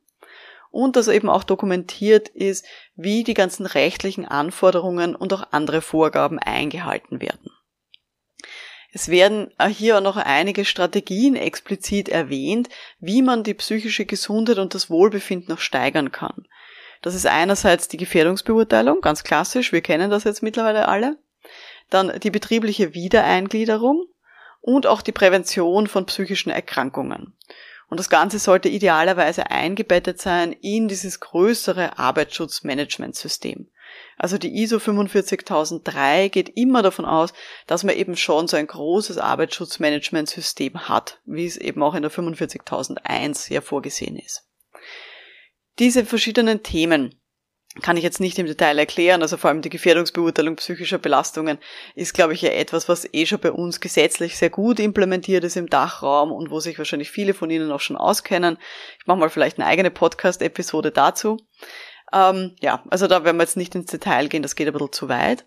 Und 0.70 0.96
dass 0.96 1.08
eben 1.08 1.30
auch 1.30 1.44
dokumentiert 1.44 2.28
ist, 2.28 2.66
wie 2.94 3.24
die 3.24 3.34
ganzen 3.34 3.64
rechtlichen 3.64 4.26
Anforderungen 4.26 5.14
und 5.14 5.32
auch 5.32 5.52
andere 5.52 5.80
Vorgaben 5.80 6.38
eingehalten 6.38 7.20
werden. 7.20 7.50
Es 8.92 9.08
werden 9.08 9.52
hier 9.70 9.98
auch 9.98 10.02
noch 10.02 10.16
einige 10.16 10.64
Strategien 10.64 11.36
explizit 11.36 12.08
erwähnt, 12.08 12.68
wie 13.00 13.22
man 13.22 13.44
die 13.44 13.54
psychische 13.54 14.06
Gesundheit 14.06 14.58
und 14.58 14.74
das 14.74 14.90
Wohlbefinden 14.90 15.48
noch 15.50 15.60
steigern 15.60 16.10
kann. 16.10 16.46
Das 17.02 17.14
ist 17.14 17.26
einerseits 17.26 17.88
die 17.88 17.96
Gefährdungsbeurteilung, 17.96 19.00
ganz 19.00 19.22
klassisch, 19.22 19.72
wir 19.72 19.80
kennen 19.80 20.10
das 20.10 20.24
jetzt 20.24 20.42
mittlerweile 20.42 20.88
alle. 20.88 21.16
Dann 21.90 22.18
die 22.20 22.30
betriebliche 22.30 22.94
Wiedereingliederung 22.94 24.06
und 24.60 24.86
auch 24.86 25.02
die 25.02 25.12
Prävention 25.12 25.86
von 25.86 26.06
psychischen 26.06 26.50
Erkrankungen. 26.50 27.34
Und 27.88 27.98
das 27.98 28.10
Ganze 28.10 28.38
sollte 28.38 28.68
idealerweise 28.68 29.50
eingebettet 29.50 30.20
sein 30.20 30.52
in 30.52 30.88
dieses 30.88 31.20
größere 31.20 31.98
Arbeitsschutzmanagementsystem. 31.98 33.70
Also 34.18 34.36
die 34.36 34.60
ISO 34.62 34.78
45003 34.78 36.28
geht 36.28 36.50
immer 36.56 36.82
davon 36.82 37.06
aus, 37.06 37.32
dass 37.66 37.84
man 37.84 37.94
eben 37.94 38.16
schon 38.16 38.46
so 38.46 38.58
ein 38.58 38.66
großes 38.66 39.16
Arbeitsschutzmanagementsystem 39.16 40.88
hat, 40.88 41.20
wie 41.24 41.46
es 41.46 41.56
eben 41.56 41.82
auch 41.82 41.94
in 41.94 42.02
der 42.02 42.10
45001 42.10 43.48
ja 43.48 43.62
vorgesehen 43.62 44.16
ist 44.16 44.47
diese 45.78 46.04
verschiedenen 46.04 46.62
Themen, 46.62 47.14
kann 47.82 47.96
ich 47.96 48.02
jetzt 48.02 48.20
nicht 48.20 48.38
im 48.38 48.46
Detail 48.46 48.78
erklären. 48.78 49.22
Also 49.22 49.36
vor 49.36 49.50
allem 49.50 49.62
die 49.62 49.70
Gefährdungsbeurteilung 49.70 50.56
psychischer 50.56 50.98
Belastungen 50.98 51.58
ist, 51.94 52.14
glaube 52.14 52.32
ich, 52.32 52.42
ja 52.42 52.50
etwas, 52.50 52.88
was 52.88 53.08
eh 53.12 53.26
schon 53.26 53.40
bei 53.40 53.52
uns 53.52 53.80
gesetzlich 53.80 54.36
sehr 54.36 54.50
gut 54.50 54.80
implementiert 54.80 55.44
ist 55.44 55.56
im 55.56 55.68
Dachraum 55.68 56.32
und 56.32 56.50
wo 56.50 56.60
sich 56.60 56.78
wahrscheinlich 56.78 57.10
viele 57.10 57.34
von 57.34 57.50
Ihnen 57.50 57.70
auch 57.70 57.80
schon 57.80 57.96
auskennen. 57.96 58.58
Ich 58.98 59.06
mache 59.06 59.18
mal 59.18 59.30
vielleicht 59.30 59.58
eine 59.58 59.66
eigene 59.66 59.90
Podcast-Episode 59.90 60.90
dazu. 60.90 61.36
Ähm, 62.12 62.56
ja, 62.60 62.82
also 62.90 63.06
da 63.06 63.24
werden 63.24 63.36
wir 63.36 63.44
jetzt 63.44 63.56
nicht 63.56 63.74
ins 63.74 63.90
Detail 63.90 64.28
gehen, 64.28 64.42
das 64.42 64.56
geht 64.56 64.66
ein 64.66 64.72
bisschen 64.72 64.92
zu 64.92 65.08
weit. 65.08 65.46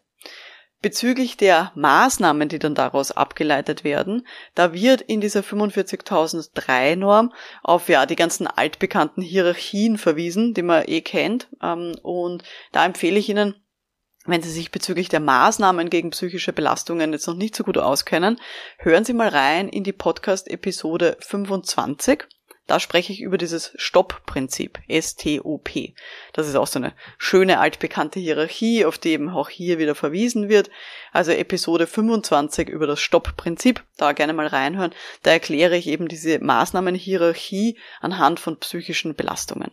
Bezüglich 0.82 1.38
der 1.38 1.72
Maßnahmen, 1.76 2.50
die 2.50 2.58
dann 2.58 2.74
daraus 2.74 3.12
abgeleitet 3.12 3.84
werden, 3.84 4.26
da 4.56 4.74
wird 4.74 5.02
in 5.02 5.22
dieser 5.22 5.42
45.003 5.42 6.96
Norm 6.96 7.34
auf 7.62 7.88
ja 7.88 8.08
die 8.08 8.16
ganzen 8.16 8.48
altbekannten 8.48 9.22
Hierarchien 9.22 10.00
verwiesen, 10.00 10.56
die 10.56 10.64
man 10.64 10.84
eh 10.88 11.02
kennt. 11.02 11.50
Ähm, 11.62 11.96
und 12.02 12.44
da 12.72 12.84
empfehle 12.84 13.20
ich 13.20 13.30
Ihnen, 13.30 13.56
wenn 14.26 14.42
Sie 14.42 14.50
sich 14.50 14.72
bezüglich 14.72 15.08
der 15.08 15.20
Maßnahmen 15.20 15.92
gegen 15.92 16.10
psychische 16.10 16.54
Belastungen 16.54 17.14
jetzt 17.14 17.28
noch 17.28 17.36
nicht 17.36 17.56
so 17.56 17.64
gut 17.64 17.78
auskennen, 17.78 18.40
hören 18.78 19.06
Sie 19.06 19.14
mal 19.14 19.30
rein 19.30 19.70
in 19.70 19.84
die 19.84 19.94
Podcast-Episode 19.94 21.18
25. 21.20 22.28
Da 22.72 22.80
spreche 22.80 23.12
ich 23.12 23.20
über 23.20 23.38
dieses 23.38 23.74
Stopp-Prinzip, 23.76 24.80
S-T-O-P. 24.88 25.94
Das 26.32 26.48
ist 26.48 26.56
auch 26.56 26.68
so 26.68 26.80
eine 26.80 26.94
schöne 27.18 27.60
altbekannte 27.60 28.22
Hierarchie, 28.22 28.86
auf 28.86 28.98
die 28.98 29.10
eben 29.10 29.28
auch 29.28 29.50
hier 29.50 29.78
wieder 29.78 29.94
verwiesen 29.94 30.48
wird. 30.48 30.70
Also 31.12 31.34
Episode 31.34 31.86
25 31.86 32.70
über 32.70 32.88
das 32.88 33.02
Stopp-Prinzip, 33.02 33.84
da 33.98 34.14
gerne 34.14 34.32
mal 34.32 34.48
reinhören. 34.48 34.94
Da 35.22 35.32
erkläre 35.32 35.76
ich 35.76 35.88
eben 35.88 36.08
diese 36.08 36.40
Maßnahmenhierarchie 36.40 37.78
anhand 38.00 38.40
von 38.40 38.56
psychischen 38.56 39.16
Belastungen. 39.16 39.72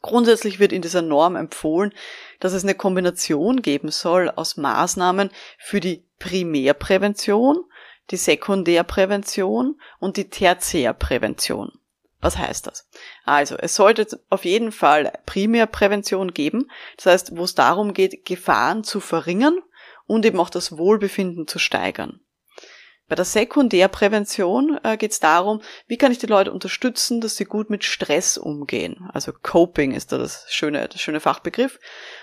Grundsätzlich 0.00 0.58
wird 0.58 0.72
in 0.72 0.80
dieser 0.80 1.02
Norm 1.02 1.36
empfohlen, 1.36 1.92
dass 2.38 2.54
es 2.54 2.62
eine 2.64 2.74
Kombination 2.74 3.60
geben 3.60 3.90
soll 3.90 4.30
aus 4.30 4.56
Maßnahmen 4.56 5.28
für 5.58 5.80
die 5.80 6.06
Primärprävention, 6.18 7.62
die 8.10 8.16
Sekundärprävention 8.16 9.78
und 9.98 10.16
die 10.16 10.30
Tertiärprävention. 10.30 11.72
Was 12.20 12.36
heißt 12.36 12.66
das? 12.66 12.88
Also, 13.24 13.56
es 13.56 13.74
sollte 13.74 14.06
auf 14.28 14.44
jeden 14.44 14.72
Fall 14.72 15.12
Primärprävention 15.26 16.34
geben, 16.34 16.70
das 16.96 17.06
heißt, 17.06 17.36
wo 17.36 17.44
es 17.44 17.54
darum 17.54 17.94
geht, 17.94 18.24
Gefahren 18.26 18.84
zu 18.84 19.00
verringern 19.00 19.58
und 20.06 20.26
eben 20.26 20.38
auch 20.38 20.50
das 20.50 20.76
Wohlbefinden 20.76 21.46
zu 21.46 21.58
steigern. 21.58 22.20
Bei 23.10 23.16
der 23.16 23.24
Sekundärprävention 23.24 24.78
äh, 24.84 24.96
geht 24.96 25.10
es 25.10 25.18
darum, 25.18 25.62
wie 25.88 25.96
kann 25.96 26.12
ich 26.12 26.18
die 26.18 26.28
Leute 26.28 26.52
unterstützen, 26.52 27.20
dass 27.20 27.36
sie 27.36 27.44
gut 27.44 27.68
mit 27.68 27.82
Stress 27.82 28.38
umgehen. 28.38 29.10
Also 29.12 29.32
Coping 29.32 29.90
ist 29.90 30.12
da 30.12 30.18
das 30.18 30.46
schöne, 30.48 30.86
das 30.86 31.00
schöne 31.00 31.18
Fachbegriff. 31.18 31.80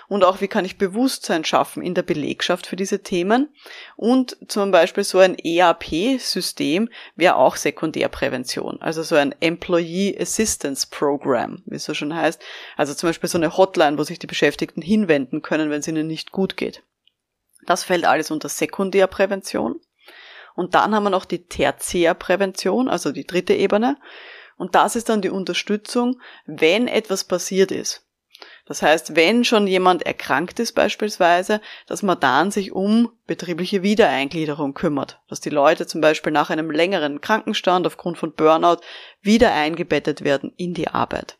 Und 0.08 0.24
auch, 0.24 0.40
wie 0.40 0.48
kann 0.48 0.64
ich 0.64 0.78
Bewusstsein 0.78 1.44
schaffen 1.44 1.82
in 1.82 1.92
der 1.92 2.04
Belegschaft 2.04 2.66
für 2.66 2.76
diese 2.76 3.02
Themen. 3.02 3.50
Und 3.96 4.38
zum 4.48 4.70
Beispiel 4.70 5.04
so 5.04 5.18
ein 5.18 5.36
EAP-System 5.38 6.88
wäre 7.16 7.36
auch 7.36 7.56
Sekundärprävention. 7.56 8.80
Also 8.80 9.02
so 9.02 9.16
ein 9.16 9.34
Employee 9.40 10.18
Assistance 10.18 10.86
Program, 10.90 11.62
wie 11.66 11.76
es 11.76 11.84
so 11.84 11.92
schon 11.92 12.14
heißt. 12.14 12.40
Also 12.78 12.94
zum 12.94 13.10
Beispiel 13.10 13.28
so 13.28 13.36
eine 13.36 13.58
Hotline, 13.58 13.98
wo 13.98 14.04
sich 14.04 14.20
die 14.20 14.26
Beschäftigten 14.26 14.80
hinwenden 14.80 15.42
können, 15.42 15.68
wenn 15.68 15.80
es 15.80 15.88
ihnen 15.88 16.06
nicht 16.06 16.32
gut 16.32 16.56
geht. 16.56 16.82
Das 17.66 17.84
fällt 17.84 18.06
alles 18.06 18.30
unter 18.30 18.48
Sekundärprävention. 18.48 19.82
Und 20.58 20.74
dann 20.74 20.92
haben 20.92 21.04
wir 21.04 21.10
noch 21.10 21.24
die 21.24 21.46
Tertiärprävention, 21.46 22.88
also 22.88 23.12
die 23.12 23.24
dritte 23.24 23.54
Ebene. 23.54 23.96
Und 24.56 24.74
das 24.74 24.96
ist 24.96 25.08
dann 25.08 25.22
die 25.22 25.30
Unterstützung, 25.30 26.20
wenn 26.46 26.88
etwas 26.88 27.22
passiert 27.22 27.70
ist. 27.70 28.04
Das 28.66 28.82
heißt, 28.82 29.14
wenn 29.14 29.44
schon 29.44 29.68
jemand 29.68 30.04
erkrankt 30.04 30.58
ist 30.58 30.72
beispielsweise, 30.72 31.60
dass 31.86 32.02
man 32.02 32.18
dann 32.18 32.50
sich 32.50 32.72
um 32.72 33.08
betriebliche 33.28 33.84
Wiedereingliederung 33.84 34.74
kümmert. 34.74 35.20
Dass 35.28 35.38
die 35.38 35.48
Leute 35.48 35.86
zum 35.86 36.00
Beispiel 36.00 36.32
nach 36.32 36.50
einem 36.50 36.72
längeren 36.72 37.20
Krankenstand 37.20 37.86
aufgrund 37.86 38.18
von 38.18 38.32
Burnout 38.32 38.80
wieder 39.22 39.54
eingebettet 39.54 40.24
werden 40.24 40.52
in 40.56 40.74
die 40.74 40.88
Arbeit. 40.88 41.38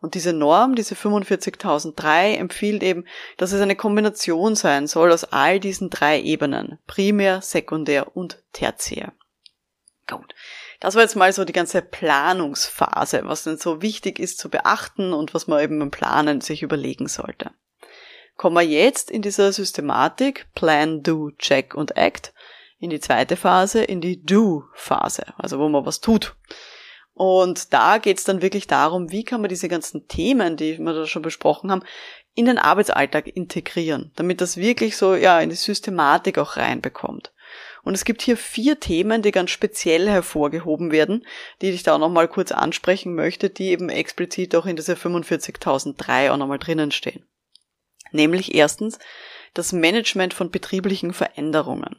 Und 0.00 0.14
diese 0.14 0.32
Norm, 0.32 0.74
diese 0.74 0.94
45.003, 0.94 2.36
empfiehlt 2.36 2.82
eben, 2.82 3.04
dass 3.36 3.52
es 3.52 3.60
eine 3.60 3.74
Kombination 3.74 4.54
sein 4.54 4.86
soll 4.86 5.12
aus 5.12 5.24
all 5.24 5.58
diesen 5.58 5.90
drei 5.90 6.20
Ebenen. 6.20 6.78
Primär, 6.86 7.42
Sekundär 7.42 8.16
und 8.16 8.42
Tertiär. 8.52 9.12
Gut. 10.06 10.34
Das 10.80 10.94
war 10.94 11.02
jetzt 11.02 11.16
mal 11.16 11.32
so 11.32 11.44
die 11.44 11.52
ganze 11.52 11.82
Planungsphase, 11.82 13.22
was 13.24 13.42
denn 13.42 13.58
so 13.58 13.82
wichtig 13.82 14.20
ist 14.20 14.38
zu 14.38 14.48
beachten 14.48 15.12
und 15.12 15.34
was 15.34 15.48
man 15.48 15.62
eben 15.62 15.78
beim 15.80 15.90
Planen 15.90 16.40
sich 16.40 16.62
überlegen 16.62 17.08
sollte. 17.08 17.50
Kommen 18.36 18.54
wir 18.54 18.62
jetzt 18.62 19.10
in 19.10 19.20
dieser 19.20 19.52
Systematik 19.52 20.46
Plan, 20.54 21.02
Do, 21.02 21.32
Check 21.38 21.74
und 21.74 21.96
Act 21.96 22.32
in 22.78 22.90
die 22.90 23.00
zweite 23.00 23.36
Phase, 23.36 23.82
in 23.82 24.00
die 24.00 24.22
Do-Phase, 24.22 25.34
also 25.36 25.58
wo 25.58 25.68
man 25.68 25.84
was 25.84 26.00
tut. 26.00 26.36
Und 27.18 27.72
da 27.72 27.98
geht's 27.98 28.22
dann 28.22 28.42
wirklich 28.42 28.68
darum, 28.68 29.10
wie 29.10 29.24
kann 29.24 29.40
man 29.40 29.48
diese 29.48 29.68
ganzen 29.68 30.06
Themen, 30.06 30.56
die 30.56 30.78
wir 30.78 30.92
da 30.92 31.04
schon 31.04 31.22
besprochen 31.22 31.72
haben, 31.72 31.82
in 32.36 32.46
den 32.46 32.58
Arbeitsalltag 32.58 33.26
integrieren, 33.26 34.12
damit 34.14 34.40
das 34.40 34.56
wirklich 34.56 34.96
so 34.96 35.16
ja 35.16 35.40
in 35.40 35.50
die 35.50 35.56
Systematik 35.56 36.38
auch 36.38 36.56
reinbekommt. 36.56 37.32
Und 37.82 37.94
es 37.94 38.04
gibt 38.04 38.22
hier 38.22 38.36
vier 38.36 38.78
Themen, 38.78 39.22
die 39.22 39.32
ganz 39.32 39.50
speziell 39.50 40.08
hervorgehoben 40.08 40.92
werden, 40.92 41.26
die 41.60 41.70
ich 41.70 41.82
da 41.82 41.96
auch 41.96 41.98
nochmal 41.98 42.28
kurz 42.28 42.52
ansprechen 42.52 43.16
möchte, 43.16 43.50
die 43.50 43.70
eben 43.70 43.88
explizit 43.88 44.54
auch 44.54 44.66
in 44.66 44.76
dieser 44.76 44.94
45.003 44.94 46.30
auch 46.30 46.36
nochmal 46.36 46.60
drinnen 46.60 46.92
stehen. 46.92 47.24
Nämlich 48.12 48.54
erstens 48.54 49.00
das 49.54 49.72
Management 49.72 50.34
von 50.34 50.52
betrieblichen 50.52 51.12
Veränderungen. 51.12 51.96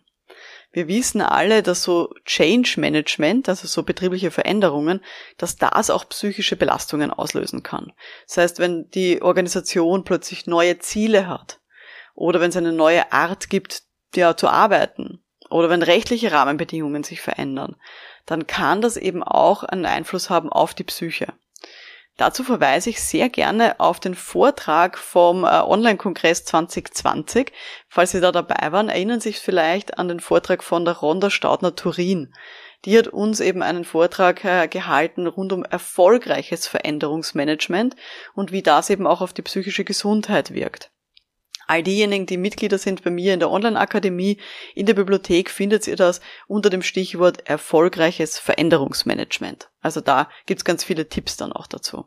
Wir 0.72 0.88
wissen 0.88 1.22
alle, 1.22 1.64
dass 1.64 1.82
so 1.82 2.14
Change 2.26 2.76
Management, 2.80 3.50
also 3.50 3.68
so 3.68 3.82
betriebliche 3.84 4.30
Veränderungen, 4.30 5.02
dass 5.38 5.56
das 5.56 5.90
auch 5.90 6.08
psychische 6.10 6.56
Belastungen 6.56 7.12
auslösen 7.12 7.64
kann. 7.64 7.92
Das 8.28 8.38
heißt, 8.38 8.60
wenn 8.60 8.90
die 8.92 9.22
Organisation 9.22 10.04
plötzlich 10.04 10.46
neue 10.46 10.78
Ziele 10.78 11.28
hat 11.28 11.60
oder 12.14 12.40
wenn 12.40 12.50
es 12.50 12.58
eine 12.58 12.74
neue 12.74 13.12
Art 13.12 13.50
gibt, 13.50 13.84
ja, 14.16 14.38
zu 14.38 14.48
arbeiten 14.48 15.24
oder 15.50 15.70
wenn 15.70 15.82
rechtliche 15.82 16.32
Rahmenbedingungen 16.32 17.04
sich 17.04 17.22
verändern, 17.22 17.76
dann 18.28 18.46
kann 18.46 18.82
das 18.82 18.96
eben 18.96 19.24
auch 19.24 19.64
einen 19.64 19.86
Einfluss 19.88 20.30
haben 20.30 20.50
auf 20.50 20.76
die 20.76 20.84
Psyche. 20.84 21.34
Dazu 22.20 22.44
verweise 22.44 22.90
ich 22.90 23.02
sehr 23.02 23.30
gerne 23.30 23.80
auf 23.80 24.02
den 24.02 24.14
Vortrag 24.14 24.98
vom 24.98 25.46
äh, 25.46 25.48
Online-Kongress 25.48 26.44
2020. 26.44 27.54
Falls 27.88 28.12
Sie 28.12 28.20
da 28.20 28.34
dabei 28.34 28.74
waren, 28.74 28.90
erinnern 28.90 29.22
Sie 29.22 29.30
sich 29.30 29.40
vielleicht 29.40 29.98
an 29.98 30.10
den 30.10 30.20
Vortrag 30.20 30.62
von 30.62 30.84
der 30.84 30.98
Ronda 30.98 31.30
Staudner-Turin. 31.30 32.34
Die 32.84 32.98
hat 32.98 33.08
uns 33.08 33.40
eben 33.40 33.64
einen 33.64 33.86
Vortrag 33.86 34.44
äh, 34.44 34.68
gehalten 34.68 35.28
rund 35.28 35.54
um 35.54 35.64
erfolgreiches 35.64 36.68
Veränderungsmanagement 36.68 37.96
und 38.36 38.52
wie 38.52 38.64
das 38.64 38.90
eben 38.90 39.08
auch 39.08 39.22
auf 39.22 39.32
die 39.32 39.42
psychische 39.42 39.86
Gesundheit 39.86 40.54
wirkt. 40.54 40.92
All 41.70 41.84
diejenigen, 41.84 42.26
die 42.26 42.38
Mitglieder 42.38 42.80
sind 42.80 43.04
bei 43.04 43.12
mir 43.12 43.32
in 43.32 43.40
der 43.40 43.52
Online-Akademie, 43.52 44.38
in 44.74 44.88
der 44.88 44.96
Bibliothek 44.96 45.52
findet 45.52 45.86
ihr 45.86 45.96
das 45.96 46.20
unter 46.48 46.72
dem 46.72 46.82
Stichwort 46.82 47.48
erfolgreiches 47.48 48.40
Veränderungsmanagement. 48.40 49.70
Also 49.80 50.02
da 50.02 50.32
gibt's 50.48 50.66
ganz 50.66 50.84
viele 50.84 51.10
Tipps 51.10 51.38
dann 51.38 51.54
auch 51.54 51.68
dazu. 51.68 52.06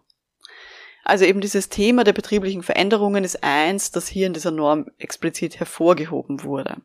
Also 1.05 1.27
eben 1.27 1.41
dieses 1.41 1.69
Thema 1.69 2.03
der 2.03 2.13
betrieblichen 2.13 2.65
Veränderungen 2.65 3.23
ist 3.23 3.45
eins, 3.45 3.93
das 3.93 4.09
hier 4.09 4.27
in 4.27 4.33
dieser 4.33 4.51
Norm 4.51 4.87
explizit 4.99 5.61
hervorgehoben 5.61 6.43
wurde. 6.43 6.79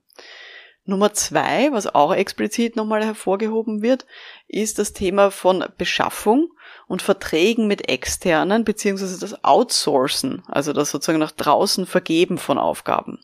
Nummer 0.85 1.13
zwei, 1.13 1.71
was 1.71 1.87
auch 1.87 2.13
explizit 2.13 2.75
nochmal 2.75 3.03
hervorgehoben 3.03 3.81
wird, 3.81 4.05
ist 4.47 4.77
das 4.77 4.93
Thema 4.93 5.31
von 5.31 5.65
Beschaffung 5.79 6.51
und 6.87 7.01
Verträgen 7.01 7.67
mit 7.67 7.89
externen 7.89 8.63
beziehungsweise 8.63 9.19
das 9.19 9.43
Outsourcen, 9.43 10.43
also 10.47 10.73
das 10.73 10.89
sozusagen 10.89 11.19
nach 11.19 11.31
draußen 11.31 11.85
Vergeben 11.85 12.37
von 12.37 12.57
Aufgaben. 12.57 13.19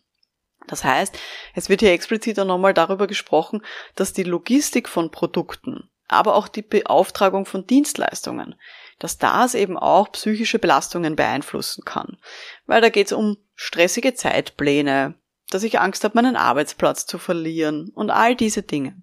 Das 0.68 0.84
heißt, 0.84 1.18
es 1.56 1.70
wird 1.70 1.82
hier 1.82 1.92
explizit 1.92 2.40
auch 2.40 2.46
nochmal 2.46 2.74
darüber 2.74 3.08
gesprochen, 3.08 3.62
dass 3.96 4.14
die 4.14 4.24
Logistik 4.24 4.88
von 4.88 5.12
Produkten, 5.12 5.90
aber 6.08 6.36
auch 6.36 6.48
die 6.48 6.62
Beauftragung 6.62 7.46
von 7.46 7.68
Dienstleistungen, 7.68 8.56
dass 9.00 9.18
das 9.18 9.56
eben 9.56 9.78
auch 9.78 10.12
psychische 10.12 10.60
Belastungen 10.60 11.16
beeinflussen 11.16 11.84
kann. 11.84 12.18
Weil 12.66 12.82
da 12.82 12.90
geht 12.90 13.08
es 13.08 13.14
um 13.14 13.38
stressige 13.56 14.14
Zeitpläne, 14.14 15.16
dass 15.50 15.64
ich 15.64 15.80
Angst 15.80 16.04
habe, 16.04 16.16
meinen 16.16 16.36
Arbeitsplatz 16.36 17.06
zu 17.06 17.18
verlieren 17.18 17.92
und 17.94 18.10
all 18.10 18.36
diese 18.36 18.64
Dinge. 18.64 19.02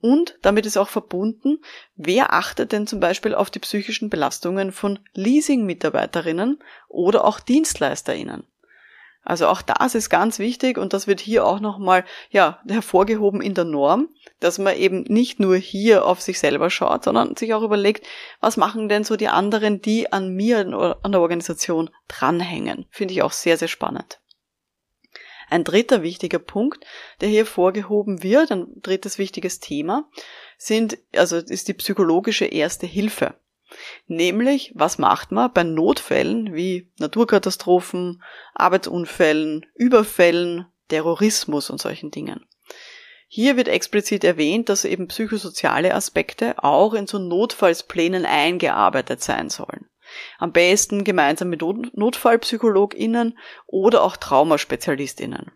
Und 0.00 0.38
damit 0.42 0.66
ist 0.66 0.76
auch 0.76 0.88
verbunden, 0.88 1.58
wer 1.96 2.32
achtet 2.32 2.72
denn 2.72 2.86
zum 2.86 3.00
Beispiel 3.00 3.34
auf 3.34 3.50
die 3.50 3.58
psychischen 3.58 4.10
Belastungen 4.10 4.72
von 4.72 4.98
Leasing-Mitarbeiterinnen 5.14 6.62
oder 6.88 7.24
auch 7.24 7.40
DienstleisterInnen? 7.40 8.44
Also 9.26 9.48
auch 9.48 9.60
das 9.60 9.96
ist 9.96 10.08
ganz 10.08 10.38
wichtig 10.38 10.78
und 10.78 10.92
das 10.92 11.08
wird 11.08 11.18
hier 11.18 11.44
auch 11.44 11.58
nochmal, 11.58 12.04
ja, 12.30 12.60
hervorgehoben 12.68 13.40
in 13.42 13.54
der 13.54 13.64
Norm, 13.64 14.08
dass 14.38 14.58
man 14.58 14.76
eben 14.76 15.02
nicht 15.08 15.40
nur 15.40 15.56
hier 15.56 16.06
auf 16.06 16.20
sich 16.20 16.38
selber 16.38 16.70
schaut, 16.70 17.02
sondern 17.02 17.34
sich 17.34 17.52
auch 17.52 17.62
überlegt, 17.62 18.06
was 18.40 18.56
machen 18.56 18.88
denn 18.88 19.02
so 19.02 19.16
die 19.16 19.26
anderen, 19.26 19.82
die 19.82 20.12
an 20.12 20.32
mir, 20.32 20.60
an 21.02 21.10
der 21.10 21.20
Organisation 21.20 21.90
dranhängen. 22.06 22.86
Finde 22.90 23.14
ich 23.14 23.22
auch 23.22 23.32
sehr, 23.32 23.56
sehr 23.56 23.66
spannend. 23.66 24.20
Ein 25.48 25.64
dritter 25.64 26.02
wichtiger 26.02 26.38
Punkt, 26.38 26.84
der 27.20 27.28
hier 27.28 27.46
vorgehoben 27.46 28.22
wird, 28.22 28.50
ein 28.50 28.66
drittes 28.82 29.18
wichtiges 29.18 29.60
Thema, 29.60 30.08
sind, 30.58 30.98
also 31.14 31.36
ist 31.36 31.68
die 31.68 31.74
psychologische 31.74 32.46
Erste 32.46 32.86
Hilfe. 32.86 33.34
Nämlich, 34.06 34.72
was 34.74 34.98
macht 34.98 35.32
man 35.32 35.52
bei 35.52 35.62
Notfällen 35.62 36.54
wie 36.54 36.90
Naturkatastrophen, 36.98 38.22
Arbeitsunfällen, 38.54 39.66
Überfällen, 39.74 40.66
Terrorismus 40.88 41.70
und 41.70 41.80
solchen 41.80 42.10
Dingen. 42.10 42.46
Hier 43.28 43.56
wird 43.56 43.68
explizit 43.68 44.22
erwähnt, 44.22 44.68
dass 44.68 44.84
eben 44.84 45.08
psychosoziale 45.08 45.94
Aspekte 45.94 46.62
auch 46.62 46.94
in 46.94 47.08
so 47.08 47.18
Notfallsplänen 47.18 48.24
eingearbeitet 48.24 49.22
sein 49.22 49.50
sollen. 49.50 49.88
Am 50.38 50.52
besten 50.52 51.04
gemeinsam 51.04 51.48
mit 51.48 51.62
NotfallpsychologInnen 51.62 53.38
oder 53.66 54.02
auch 54.02 54.16
TraumaspezialistInnen. 54.16 55.52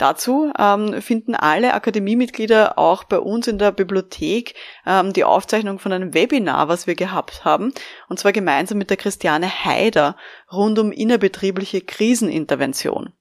Dazu 0.00 0.50
ähm, 0.58 1.02
finden 1.02 1.34
alle 1.34 1.74
Akademiemitglieder 1.74 2.78
auch 2.78 3.04
bei 3.04 3.18
uns 3.18 3.48
in 3.48 3.58
der 3.58 3.70
Bibliothek 3.70 4.54
ähm, 4.86 5.12
die 5.12 5.24
Aufzeichnung 5.24 5.78
von 5.78 5.92
einem 5.92 6.14
Webinar, 6.14 6.68
was 6.68 6.86
wir 6.86 6.94
gehabt 6.94 7.44
haben, 7.44 7.74
und 8.08 8.18
zwar 8.18 8.32
gemeinsam 8.32 8.78
mit 8.78 8.88
der 8.88 8.96
Christiane 8.96 9.46
Haider 9.46 10.16
rund 10.50 10.78
um 10.78 10.90
innerbetriebliche 10.90 11.82
Krisenintervention. 11.82 13.12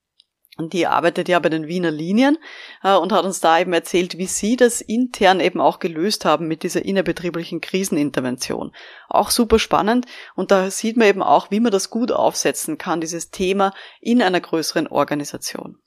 Und 0.59 0.73
die 0.73 0.87
arbeitet 0.87 1.29
ja 1.29 1.39
bei 1.39 1.47
den 1.47 1.67
Wiener 1.67 1.89
Linien 1.89 2.37
äh, 2.83 2.93
und 2.93 3.13
hat 3.13 3.23
uns 3.23 3.39
da 3.39 3.59
eben 3.59 3.71
erzählt, 3.71 4.17
wie 4.17 4.25
sie 4.25 4.57
das 4.57 4.81
intern 4.81 5.39
eben 5.39 5.61
auch 5.61 5.79
gelöst 5.79 6.25
haben 6.25 6.49
mit 6.49 6.63
dieser 6.63 6.83
innerbetrieblichen 6.83 7.61
Krisenintervention. 7.61 8.73
Auch 9.07 9.31
super 9.31 9.57
spannend 9.57 10.05
und 10.35 10.51
da 10.51 10.69
sieht 10.69 10.97
man 10.97 11.07
eben 11.07 11.23
auch, 11.23 11.49
wie 11.49 11.61
man 11.61 11.71
das 11.71 11.89
gut 11.89 12.11
aufsetzen 12.11 12.77
kann, 12.77 12.99
dieses 12.99 13.31
Thema 13.31 13.73
in 14.01 14.21
einer 14.21 14.41
größeren 14.41 14.87
Organisation. 14.87 15.77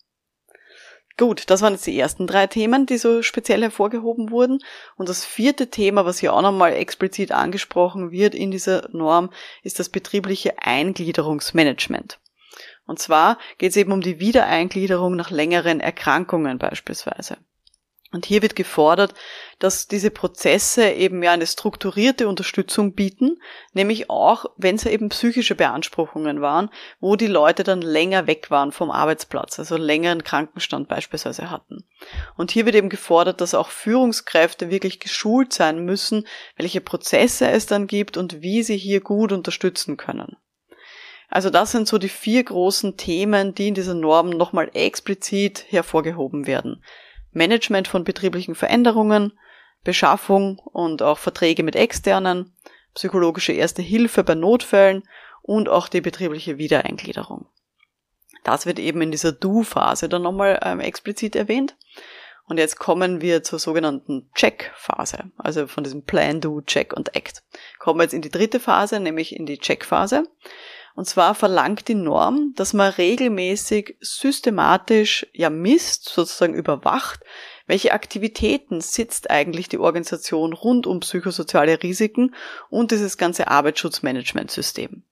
Gut, 1.19 1.50
das 1.50 1.61
waren 1.61 1.75
jetzt 1.75 1.87
die 1.87 1.99
ersten 1.99 2.26
drei 2.26 2.47
Themen, 2.47 2.87
die 2.87 2.97
so 2.97 3.21
speziell 3.21 3.61
hervorgehoben 3.61 4.31
wurden. 4.31 4.61
Und 4.97 5.11
das 5.11 5.26
vierte 5.26 5.69
Thema, 5.69 6.07
was 6.07 6.21
hier 6.21 6.33
auch 6.33 6.41
nochmal 6.41 6.73
explizit 6.73 7.33
angesprochen 7.33 8.11
wird 8.11 8.35
in 8.35 8.50
dieser 8.50 8.88
Norm, 8.93 9.29
ist 9.62 9.79
das 9.79 9.91
betriebliche 9.91 10.59
Eingliederungsmanagement. 10.62 12.22
Und 12.87 12.99
zwar 12.99 13.39
geht 13.59 13.71
es 13.71 13.77
eben 13.77 13.93
um 13.93 14.01
die 14.01 14.21
Wiedereingliederung 14.21 15.17
nach 15.17 15.31
längeren 15.31 15.81
Erkrankungen 15.81 16.59
beispielsweise. 16.59 17.39
Und 18.12 18.27
hier 18.27 18.43
wird 18.43 18.57
gefordert, 18.57 19.15
dass 19.59 19.89
diese 19.89 20.11
Prozesse 20.11 20.91
eben 20.91 21.23
ja 21.23 21.33
eine 21.33 21.47
strukturierte 21.47 22.29
Unterstützung 22.29 22.93
bieten, 22.93 23.39
nämlich 23.73 24.11
auch, 24.11 24.45
wenn 24.59 24.77
es 24.77 24.85
eben 24.85 25.09
psychische 25.09 25.55
Beanspruchungen 25.55 26.43
waren, 26.43 26.69
wo 27.01 27.17
die 27.17 27.27
Leute 27.27 27.65
dann 27.65 27.81
länger 27.81 28.27
weg 28.27 28.51
waren 28.51 28.71
vom 28.71 28.91
Arbeitsplatz, 28.91 29.59
also 29.59 29.79
längeren 29.79 30.25
Krankenstand 30.25 30.89
beispielsweise 30.89 31.51
hatten. 31.51 31.87
Und 32.37 32.51
hier 32.51 32.67
wird 32.67 32.77
eben 32.77 32.91
gefordert, 32.91 33.41
dass 33.41 33.55
auch 33.55 33.71
Führungskräfte 33.71 34.71
wirklich 34.71 35.01
geschult 35.01 35.55
sein 35.55 35.83
müssen, 35.83 36.27
welche 36.57 36.83
Prozesse 36.83 37.49
es 37.49 37.65
dann 37.65 37.87
gibt 37.87 38.19
und 38.19 38.43
wie 38.43 38.62
sie 38.62 38.77
hier 38.77 39.01
gut 39.01 39.33
unterstützen 39.33 39.97
können. 39.97 40.37
Also 41.35 41.49
das 41.49 41.73
sind 41.73 41.89
so 41.89 41.97
die 41.97 42.11
vier 42.11 42.45
großen 42.45 42.99
Themen, 42.99 43.55
die 43.55 43.69
in 43.69 43.75
dieser 43.75 43.95
Norm 43.95 44.29
nochmal 44.29 44.71
explizit 44.75 45.65
hervorgehoben 45.71 46.47
werden. 46.47 46.85
Management 47.31 47.89
von 47.89 48.05
betrieblichen 48.05 48.55
Veränderungen, 48.55 49.33
Beschaffung 49.83 50.59
und 50.59 51.01
auch 51.01 51.17
Verträge 51.17 51.62
mit 51.62 51.75
externen, 51.75 52.53
psychologische 52.93 53.55
Erste 53.55 53.81
Hilfe 53.81 54.25
bei 54.25 54.35
Notfällen 54.35 55.05
und 55.41 55.71
auch 55.71 55.89
die 55.89 56.03
betriebliche 56.03 56.59
Wiedereingliederung. 56.59 57.47
Das 58.45 58.67
wird 58.67 58.79
eben 58.79 59.01
in 59.01 59.11
dieser 59.11 59.33
Do-Phase 59.33 60.11
dann 60.11 60.21
nochmal 60.21 60.61
ähm, 60.62 60.81
explizit 60.81 61.35
erwähnt. 61.35 61.79
Und 62.45 62.59
jetzt 62.59 62.79
kommen 62.79 63.23
wir 63.23 63.43
zur 63.43 63.59
sogenannten 63.59 64.29
Check-Phase, 64.35 65.31
also 65.39 65.67
von 65.67 65.83
diesem 65.83 66.05
Plan, 66.05 66.43
Do, 66.43 66.61
Check 66.61 66.93
und 66.93 67.17
Act. 67.17 67.43
Kommen 67.79 68.01
wir 68.01 68.05
jetzt 68.05 68.12
in 68.12 68.21
die 68.21 68.29
dritte 68.29 68.61
Phase, 68.61 69.01
nämlich 69.01 69.35
in 69.35 69.47
die 69.47 69.57
Check-Phase. 69.57 70.25
Und 70.95 71.07
zwar 71.07 71.35
verlangt 71.35 71.89
die 71.89 71.95
Norm, 71.95 72.53
dass 72.55 72.75
man 72.75 72.93
regelmäßig 72.93 73.97
systematisch 74.01 75.27
ja 75.33 75.49
misst, 75.49 76.09
sozusagen 76.09 76.55
überwacht, 76.55 77.21
welche 77.67 77.93
Aktivitäten 77.93 78.81
sitzt 78.81 79.31
eigentlich 79.31 79.69
die 79.69 79.79
Organisation 79.79 80.53
rund 80.53 80.87
um 80.87 81.01
psychosoziale 81.01 81.83
Risiken 81.83 82.35
und 82.69 82.90
dieses 82.90 83.16
ganze 83.16 83.49
Arbeitsschutzmanagementsystem. 83.49 85.05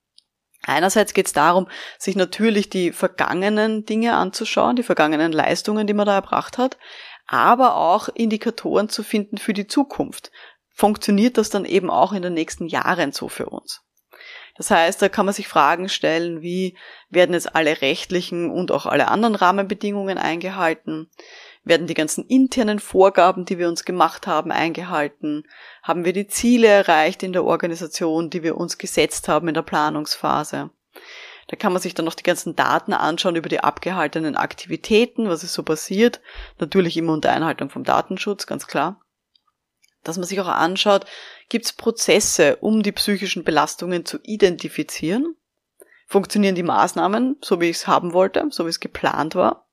Einerseits 0.63 1.13
geht 1.13 1.25
es 1.25 1.33
darum, 1.33 1.67
sich 1.97 2.15
natürlich 2.15 2.69
die 2.69 2.91
vergangenen 2.91 3.85
Dinge 3.85 4.13
anzuschauen, 4.13 4.75
die 4.75 4.83
vergangenen 4.83 5.31
Leistungen, 5.31 5.87
die 5.87 5.93
man 5.93 6.05
da 6.05 6.13
erbracht 6.13 6.59
hat, 6.59 6.77
aber 7.25 7.77
auch 7.77 8.09
Indikatoren 8.09 8.89
zu 8.89 9.01
finden 9.01 9.37
für 9.37 9.53
die 9.53 9.65
Zukunft. 9.65 10.31
Funktioniert 10.69 11.37
das 11.37 11.49
dann 11.49 11.65
eben 11.65 11.89
auch 11.89 12.13
in 12.13 12.21
den 12.21 12.33
nächsten 12.33 12.67
Jahren 12.67 13.11
so 13.11 13.27
für 13.27 13.47
uns? 13.47 13.81
Das 14.61 14.69
heißt, 14.69 15.01
da 15.01 15.09
kann 15.09 15.25
man 15.25 15.33
sich 15.33 15.47
Fragen 15.47 15.89
stellen, 15.89 16.43
wie 16.43 16.77
werden 17.09 17.33
jetzt 17.33 17.55
alle 17.55 17.81
rechtlichen 17.81 18.51
und 18.51 18.71
auch 18.71 18.85
alle 18.85 19.07
anderen 19.07 19.33
Rahmenbedingungen 19.33 20.19
eingehalten? 20.19 21.09
Werden 21.63 21.87
die 21.87 21.95
ganzen 21.95 22.27
internen 22.27 22.77
Vorgaben, 22.77 23.43
die 23.45 23.57
wir 23.57 23.67
uns 23.67 23.85
gemacht 23.85 24.27
haben, 24.27 24.51
eingehalten? 24.51 25.47
Haben 25.81 26.05
wir 26.05 26.13
die 26.13 26.27
Ziele 26.27 26.67
erreicht 26.67 27.23
in 27.23 27.33
der 27.33 27.43
Organisation, 27.43 28.29
die 28.29 28.43
wir 28.43 28.55
uns 28.55 28.77
gesetzt 28.77 29.27
haben 29.27 29.47
in 29.47 29.55
der 29.55 29.63
Planungsphase? 29.63 30.69
Da 31.47 31.55
kann 31.57 31.73
man 31.73 31.81
sich 31.81 31.95
dann 31.95 32.05
noch 32.05 32.13
die 32.13 32.21
ganzen 32.21 32.55
Daten 32.55 32.93
anschauen 32.93 33.37
über 33.37 33.49
die 33.49 33.61
abgehaltenen 33.61 34.37
Aktivitäten, 34.37 35.27
was 35.27 35.43
ist 35.43 35.55
so 35.55 35.63
passiert. 35.63 36.21
Natürlich 36.59 36.97
immer 36.97 37.13
unter 37.13 37.31
Einhaltung 37.31 37.71
vom 37.71 37.83
Datenschutz, 37.83 38.45
ganz 38.45 38.67
klar 38.67 39.01
dass 40.03 40.17
man 40.17 40.25
sich 40.25 40.39
auch 40.41 40.47
anschaut, 40.47 41.05
gibt 41.51 41.65
es 41.65 41.73
Prozesse, 41.73 42.55
um 42.61 42.81
die 42.81 42.93
psychischen 42.93 43.43
Belastungen 43.43 44.05
zu 44.05 44.19
identifizieren? 44.23 45.35
Funktionieren 46.07 46.55
die 46.55 46.63
Maßnahmen, 46.63 47.39
so 47.41 47.59
wie 47.59 47.69
ich 47.69 47.75
es 47.75 47.87
haben 47.87 48.13
wollte, 48.13 48.47
so 48.51 48.65
wie 48.65 48.69
es 48.69 48.79
geplant 48.79 49.35
war? 49.35 49.67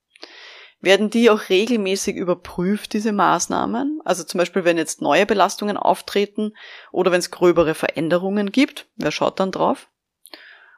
Werden 0.81 1.09
die 1.09 1.31
auch 1.31 1.49
regelmäßig 1.49 2.17
überprüft, 2.17 2.95
diese 2.95 3.13
Maßnahmen? 3.13 4.01
Also 4.05 4.25
zum 4.25 4.39
Beispiel, 4.39 4.65
wenn 4.65 4.77
jetzt 4.77 5.03
neue 5.03 5.25
Belastungen 5.25 5.77
auftreten 5.77 6.53
oder 6.91 7.13
wenn 7.13 7.21
es 7.21 7.31
gröbere 7.31 7.75
Veränderungen 7.75 8.51
gibt, 8.51 8.89
wer 8.97 9.13
schaut 9.13 9.39
dann 9.39 9.53
drauf? 9.53 9.89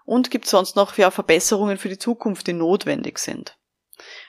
Und 0.04 0.30
gibt 0.30 0.44
es 0.44 0.50
sonst 0.50 0.76
noch 0.76 0.98
ja, 0.98 1.10
Verbesserungen 1.10 1.78
für 1.78 1.88
die 1.88 1.98
Zukunft, 1.98 2.46
die 2.46 2.52
notwendig 2.52 3.20
sind? 3.20 3.56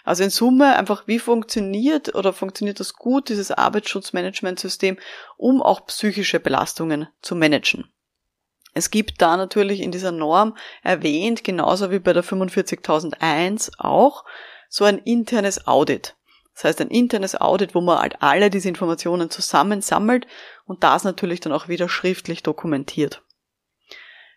Also 0.03 0.23
in 0.23 0.29
Summe 0.29 0.75
einfach, 0.77 1.07
wie 1.07 1.19
funktioniert 1.19 2.15
oder 2.15 2.33
funktioniert 2.33 2.79
das 2.79 2.93
gut, 2.93 3.29
dieses 3.29 3.51
Arbeitsschutzmanagementsystem, 3.51 4.97
um 5.37 5.61
auch 5.61 5.85
psychische 5.85 6.39
Belastungen 6.39 7.07
zu 7.21 7.35
managen. 7.35 7.91
Es 8.73 8.89
gibt 8.89 9.21
da 9.21 9.37
natürlich 9.37 9.81
in 9.81 9.91
dieser 9.91 10.11
Norm 10.11 10.55
erwähnt, 10.81 11.43
genauso 11.43 11.91
wie 11.91 11.99
bei 11.99 12.13
der 12.13 12.23
45001 12.23 13.71
auch, 13.77 14.23
so 14.69 14.85
ein 14.85 14.99
internes 14.99 15.67
Audit. 15.67 16.15
Das 16.53 16.63
heißt 16.63 16.81
ein 16.81 16.89
internes 16.89 17.39
Audit, 17.39 17.75
wo 17.75 17.81
man 17.81 17.99
halt 17.99 18.21
alle 18.21 18.49
diese 18.49 18.69
Informationen 18.69 19.29
zusammensammelt 19.29 20.27
und 20.65 20.83
das 20.83 21.03
natürlich 21.03 21.39
dann 21.39 21.53
auch 21.53 21.67
wieder 21.67 21.89
schriftlich 21.89 22.43
dokumentiert. 22.43 23.21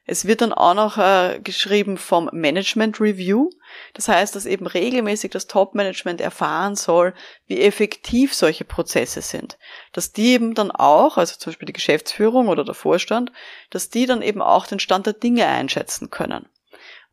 Es 0.06 0.26
wird 0.26 0.42
dann 0.42 0.52
auch 0.52 0.74
noch 0.74 0.98
äh, 0.98 1.40
geschrieben 1.42 1.96
vom 1.96 2.28
Management 2.32 3.00
Review. 3.00 3.48
Das 3.94 4.08
heißt, 4.08 4.36
dass 4.36 4.44
eben 4.44 4.66
regelmäßig 4.66 5.30
das 5.30 5.46
Top-Management 5.46 6.20
erfahren 6.20 6.76
soll, 6.76 7.14
wie 7.46 7.62
effektiv 7.62 8.34
solche 8.34 8.64
Prozesse 8.64 9.22
sind. 9.22 9.56
Dass 9.92 10.12
die 10.12 10.32
eben 10.32 10.54
dann 10.54 10.70
auch, 10.70 11.16
also 11.16 11.36
zum 11.38 11.52
Beispiel 11.52 11.66
die 11.66 11.72
Geschäftsführung 11.72 12.48
oder 12.48 12.64
der 12.64 12.74
Vorstand, 12.74 13.32
dass 13.70 13.88
die 13.88 14.04
dann 14.04 14.20
eben 14.20 14.42
auch 14.42 14.66
den 14.66 14.78
Stand 14.78 15.06
der 15.06 15.14
Dinge 15.14 15.46
einschätzen 15.46 16.10
können. 16.10 16.46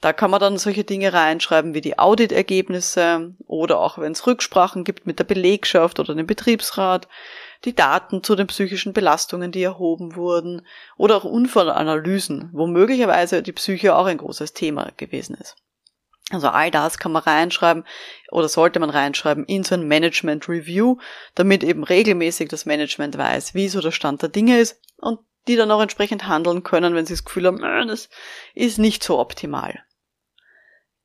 Da 0.02 0.14
kann 0.14 0.32
man 0.32 0.40
dann 0.40 0.58
solche 0.58 0.84
Dinge 0.84 1.14
reinschreiben 1.14 1.76
wie 1.76 1.82
die 1.82 2.00
Auditergebnisse 2.00 3.36
oder 3.46 3.80
auch 3.80 4.00
wenn 4.00 4.14
es 4.14 4.26
Rücksprachen 4.26 4.84
gibt 4.84 5.06
mit 5.06 5.20
der 5.20 5.26
Belegschaft 5.26 6.00
oder 6.00 6.16
dem 6.16 6.26
Betriebsrat, 6.26 7.08
die 7.66 7.76
Daten 7.76 8.24
zu 8.24 8.36
den 8.36 8.48
psychischen 8.48 8.94
Belastungen, 8.94 9.52
die 9.52 9.64
erhoben 9.64 10.16
wurden 10.16 10.66
oder 10.98 11.18
auch 11.18 11.24
Unfallanalysen, 11.24 12.50
wo 12.54 12.68
möglicherweise 12.68 13.44
die 13.44 13.52
Psyche 13.52 13.96
auch 13.96 14.06
ein 14.06 14.18
großes 14.18 14.54
Thema 14.54 14.92
gewesen 14.98 15.36
ist. 15.36 15.56
Also 16.32 16.48
all 16.48 16.72
das 16.72 16.98
kann 16.98 17.12
man 17.12 17.24
reinschreiben 17.24 17.84
oder 18.32 18.48
sollte 18.48 18.80
man 18.80 18.90
reinschreiben 18.90 19.46
in 19.46 19.64
so 19.64 19.76
ein 19.76 19.88
Management 19.88 20.48
Review, 20.48 20.98
damit 21.36 21.64
eben 21.64 21.84
regelmäßig 21.84 22.50
das 22.50 22.66
Management 22.66 23.18
weiß, 23.18 23.54
wie 23.54 23.68
so 23.68 23.82
der 23.82 23.92
Stand 23.92 24.22
der 24.22 24.30
Dinge 24.30 24.60
ist 24.60 24.80
und 24.98 25.20
die 25.48 25.56
dann 25.56 25.72
auch 25.72 25.82
entsprechend 25.82 26.28
handeln 26.28 26.64
können, 26.64 26.96
wenn 26.96 27.06
sie 27.06 27.14
das 27.14 27.26
Gefühl 27.26 27.48
haben, 27.48 27.64
äh, 27.64 27.86
das 27.86 28.10
ist 28.54 28.78
nicht 28.78 29.04
so 29.04 29.20
optimal. 29.20 29.84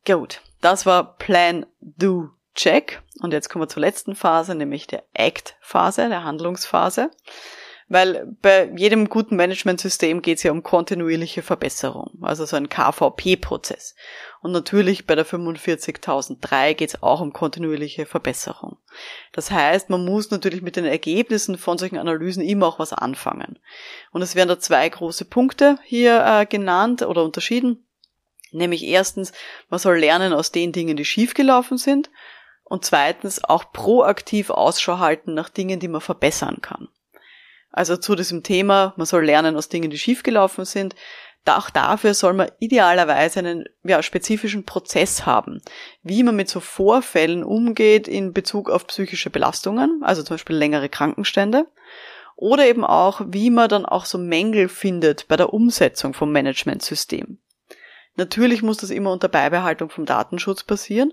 Gut, 0.04 0.40
Das 0.60 0.86
war 0.86 1.16
Plan, 1.16 1.66
Do, 1.80 2.30
Check. 2.56 3.02
Und 3.20 3.32
jetzt 3.32 3.48
kommen 3.48 3.62
wir 3.62 3.68
zur 3.68 3.82
letzten 3.82 4.16
Phase, 4.16 4.54
nämlich 4.54 4.86
der 4.86 5.04
Act-Phase, 5.14 6.08
der 6.08 6.24
Handlungsphase. 6.24 7.10
Weil 7.88 8.36
bei 8.42 8.68
jedem 8.76 9.08
guten 9.08 9.36
Managementsystem 9.36 10.20
geht 10.20 10.38
es 10.38 10.42
ja 10.42 10.50
um 10.50 10.64
kontinuierliche 10.64 11.42
Verbesserung, 11.42 12.18
also 12.20 12.44
so 12.44 12.56
ein 12.56 12.68
KVP-Prozess. 12.68 13.94
Und 14.42 14.50
natürlich 14.50 15.06
bei 15.06 15.14
der 15.14 15.24
45003 15.24 16.74
geht 16.74 16.88
es 16.88 17.02
auch 17.02 17.20
um 17.20 17.32
kontinuierliche 17.32 18.04
Verbesserung. 18.04 18.78
Das 19.32 19.52
heißt, 19.52 19.88
man 19.88 20.04
muss 20.04 20.32
natürlich 20.32 20.62
mit 20.62 20.74
den 20.74 20.84
Ergebnissen 20.84 21.58
von 21.58 21.78
solchen 21.78 21.98
Analysen 21.98 22.42
immer 22.42 22.66
auch 22.66 22.80
was 22.80 22.92
anfangen. 22.92 23.60
Und 24.10 24.20
es 24.20 24.34
werden 24.34 24.48
da 24.48 24.58
zwei 24.58 24.88
große 24.88 25.24
Punkte 25.24 25.78
hier 25.84 26.24
äh, 26.26 26.44
genannt 26.44 27.02
oder 27.02 27.22
unterschieden. 27.22 27.86
Nämlich 28.50 28.82
erstens, 28.82 29.32
man 29.68 29.78
soll 29.78 29.98
lernen 29.98 30.32
aus 30.32 30.50
den 30.50 30.72
Dingen, 30.72 30.96
die 30.96 31.04
schiefgelaufen 31.04 31.78
sind. 31.78 32.10
Und 32.68 32.84
zweitens 32.84 33.44
auch 33.44 33.72
proaktiv 33.72 34.50
Ausschau 34.50 34.98
halten 34.98 35.34
nach 35.34 35.48
Dingen, 35.48 35.78
die 35.78 35.86
man 35.88 36.00
verbessern 36.00 36.58
kann. 36.60 36.88
Also 37.70 37.96
zu 37.96 38.16
diesem 38.16 38.42
Thema, 38.42 38.92
man 38.96 39.06
soll 39.06 39.24
lernen 39.24 39.56
aus 39.56 39.68
Dingen, 39.68 39.90
die 39.90 39.98
schiefgelaufen 39.98 40.64
sind. 40.64 40.96
Auch 41.44 41.70
dafür 41.70 42.12
soll 42.12 42.32
man 42.32 42.50
idealerweise 42.58 43.38
einen 43.38 43.66
ja, 43.84 44.02
spezifischen 44.02 44.64
Prozess 44.64 45.26
haben, 45.26 45.60
wie 46.02 46.24
man 46.24 46.34
mit 46.34 46.48
so 46.48 46.58
Vorfällen 46.58 47.44
umgeht 47.44 48.08
in 48.08 48.32
Bezug 48.32 48.68
auf 48.68 48.88
psychische 48.88 49.30
Belastungen, 49.30 50.00
also 50.02 50.24
zum 50.24 50.34
Beispiel 50.34 50.56
längere 50.56 50.88
Krankenstände, 50.88 51.66
oder 52.34 52.66
eben 52.66 52.84
auch, 52.84 53.20
wie 53.28 53.50
man 53.50 53.68
dann 53.68 53.86
auch 53.86 54.06
so 54.06 54.18
Mängel 54.18 54.68
findet 54.68 55.28
bei 55.28 55.36
der 55.36 55.54
Umsetzung 55.54 56.14
vom 56.14 56.32
Managementsystem. 56.32 57.38
Natürlich 58.16 58.62
muss 58.62 58.78
das 58.78 58.90
immer 58.90 59.12
unter 59.12 59.28
Beibehaltung 59.28 59.90
vom 59.90 60.04
Datenschutz 60.04 60.64
passieren. 60.64 61.12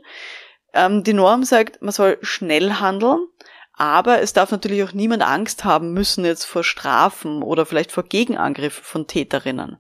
Ähm, 0.74 1.04
die 1.04 1.14
Norm 1.14 1.44
sagt, 1.44 1.82
man 1.82 1.92
soll 1.92 2.18
schnell 2.22 2.74
handeln, 2.74 3.28
aber 3.74 4.22
es 4.22 4.34
darf 4.34 4.52
natürlich 4.52 4.84
auch 4.84 4.94
niemand 4.94 5.24
Angst 5.24 5.64
haben 5.64 5.94
müssen 5.94 6.26
jetzt 6.26 6.46
vor 6.46 6.64
Strafen 6.64 7.42
oder 7.42 7.66
vielleicht 7.66 7.92
vor 7.92 8.04
Gegenangriffen 8.04 8.84
von 8.84 9.08
Täterinnen. 9.08 9.78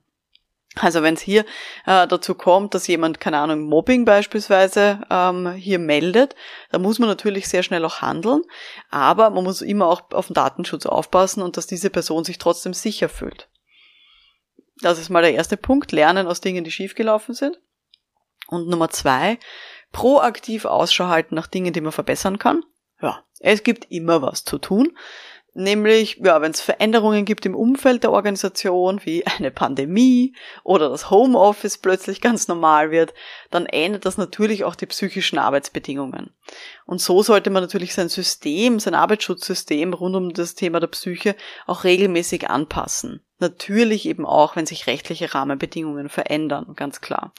Also 0.75 1.03
wenn 1.03 1.13
es 1.13 1.21
hier 1.21 1.41
äh, 1.85 2.07
dazu 2.07 2.33
kommt, 2.33 2.73
dass 2.73 2.87
jemand, 2.87 3.19
keine 3.19 3.37
Ahnung, 3.37 3.61
Mobbing 3.61 4.05
beispielsweise 4.05 5.01
ähm, 5.11 5.51
hier 5.51 5.77
meldet, 5.77 6.35
dann 6.71 6.81
muss 6.81 6.97
man 6.97 7.09
natürlich 7.09 7.47
sehr 7.47 7.61
schnell 7.61 7.85
auch 7.85 8.01
handeln, 8.01 8.41
aber 8.89 9.29
man 9.29 9.43
muss 9.43 9.61
immer 9.61 9.85
auch 9.87 10.09
auf 10.11 10.27
den 10.27 10.33
Datenschutz 10.33 10.87
aufpassen 10.87 11.43
und 11.43 11.57
dass 11.57 11.67
diese 11.67 11.91
Person 11.91 12.23
sich 12.23 12.39
trotzdem 12.39 12.73
sicher 12.73 13.07
fühlt. 13.07 13.49
Das 14.81 14.97
ist 14.97 15.09
mal 15.09 15.21
der 15.21 15.35
erste 15.35 15.57
Punkt, 15.57 15.91
lernen 15.91 16.25
aus 16.25 16.41
Dingen, 16.41 16.63
die 16.63 16.71
schiefgelaufen 16.71 17.35
sind. 17.35 17.59
Und 18.47 18.67
Nummer 18.67 18.89
zwei, 18.89 19.37
proaktiv 19.93 20.65
Ausschau 20.65 21.07
halten 21.07 21.35
nach 21.35 21.47
Dingen, 21.47 21.71
die 21.71 21.79
man 21.79 21.93
verbessern 21.93 22.37
kann. 22.37 22.63
Ja, 23.01 23.23
es 23.39 23.63
gibt 23.63 23.89
immer 23.89 24.21
was 24.21 24.43
zu 24.43 24.57
tun. 24.57 24.97
Nämlich, 25.55 26.19
ja, 26.23 26.41
wenn 26.41 26.51
es 26.51 26.61
Veränderungen 26.61 27.25
gibt 27.25 27.45
im 27.45 27.53
Umfeld 27.53 28.01
der 28.01 28.11
Organisation, 28.11 29.01
wie 29.03 29.23
eine 29.37 29.51
Pandemie 29.51 30.35
oder 30.63 30.89
das 30.89 31.11
Homeoffice 31.11 31.77
plötzlich 31.77 32.21
ganz 32.21 32.47
normal 32.47 32.89
wird, 32.89 33.13
dann 33.51 33.67
ändert 33.67 34.05
das 34.05 34.17
natürlich 34.17 34.63
auch 34.63 34.73
die 34.73 34.87
psychischen 34.87 35.37
Arbeitsbedingungen. 35.37 36.33
Und 36.87 37.01
so 37.01 37.21
sollte 37.21 37.51
man 37.51 37.61
natürlich 37.61 37.93
sein 37.93 38.09
System, 38.09 38.79
sein 38.79 38.95
Arbeitsschutzsystem 38.95 39.93
rund 39.93 40.15
um 40.15 40.33
das 40.33 40.55
Thema 40.55 40.79
der 40.79 40.87
Psyche 40.87 41.35
auch 41.67 41.83
regelmäßig 41.83 42.49
anpassen. 42.49 43.22
Natürlich 43.43 44.05
eben 44.05 44.25
auch, 44.25 44.55
wenn 44.55 44.65
sich 44.65 44.87
rechtliche 44.87 45.33
Rahmenbedingungen 45.33 46.07
verändern, 46.07 46.75
ganz 46.77 47.01
klar. 47.01 47.33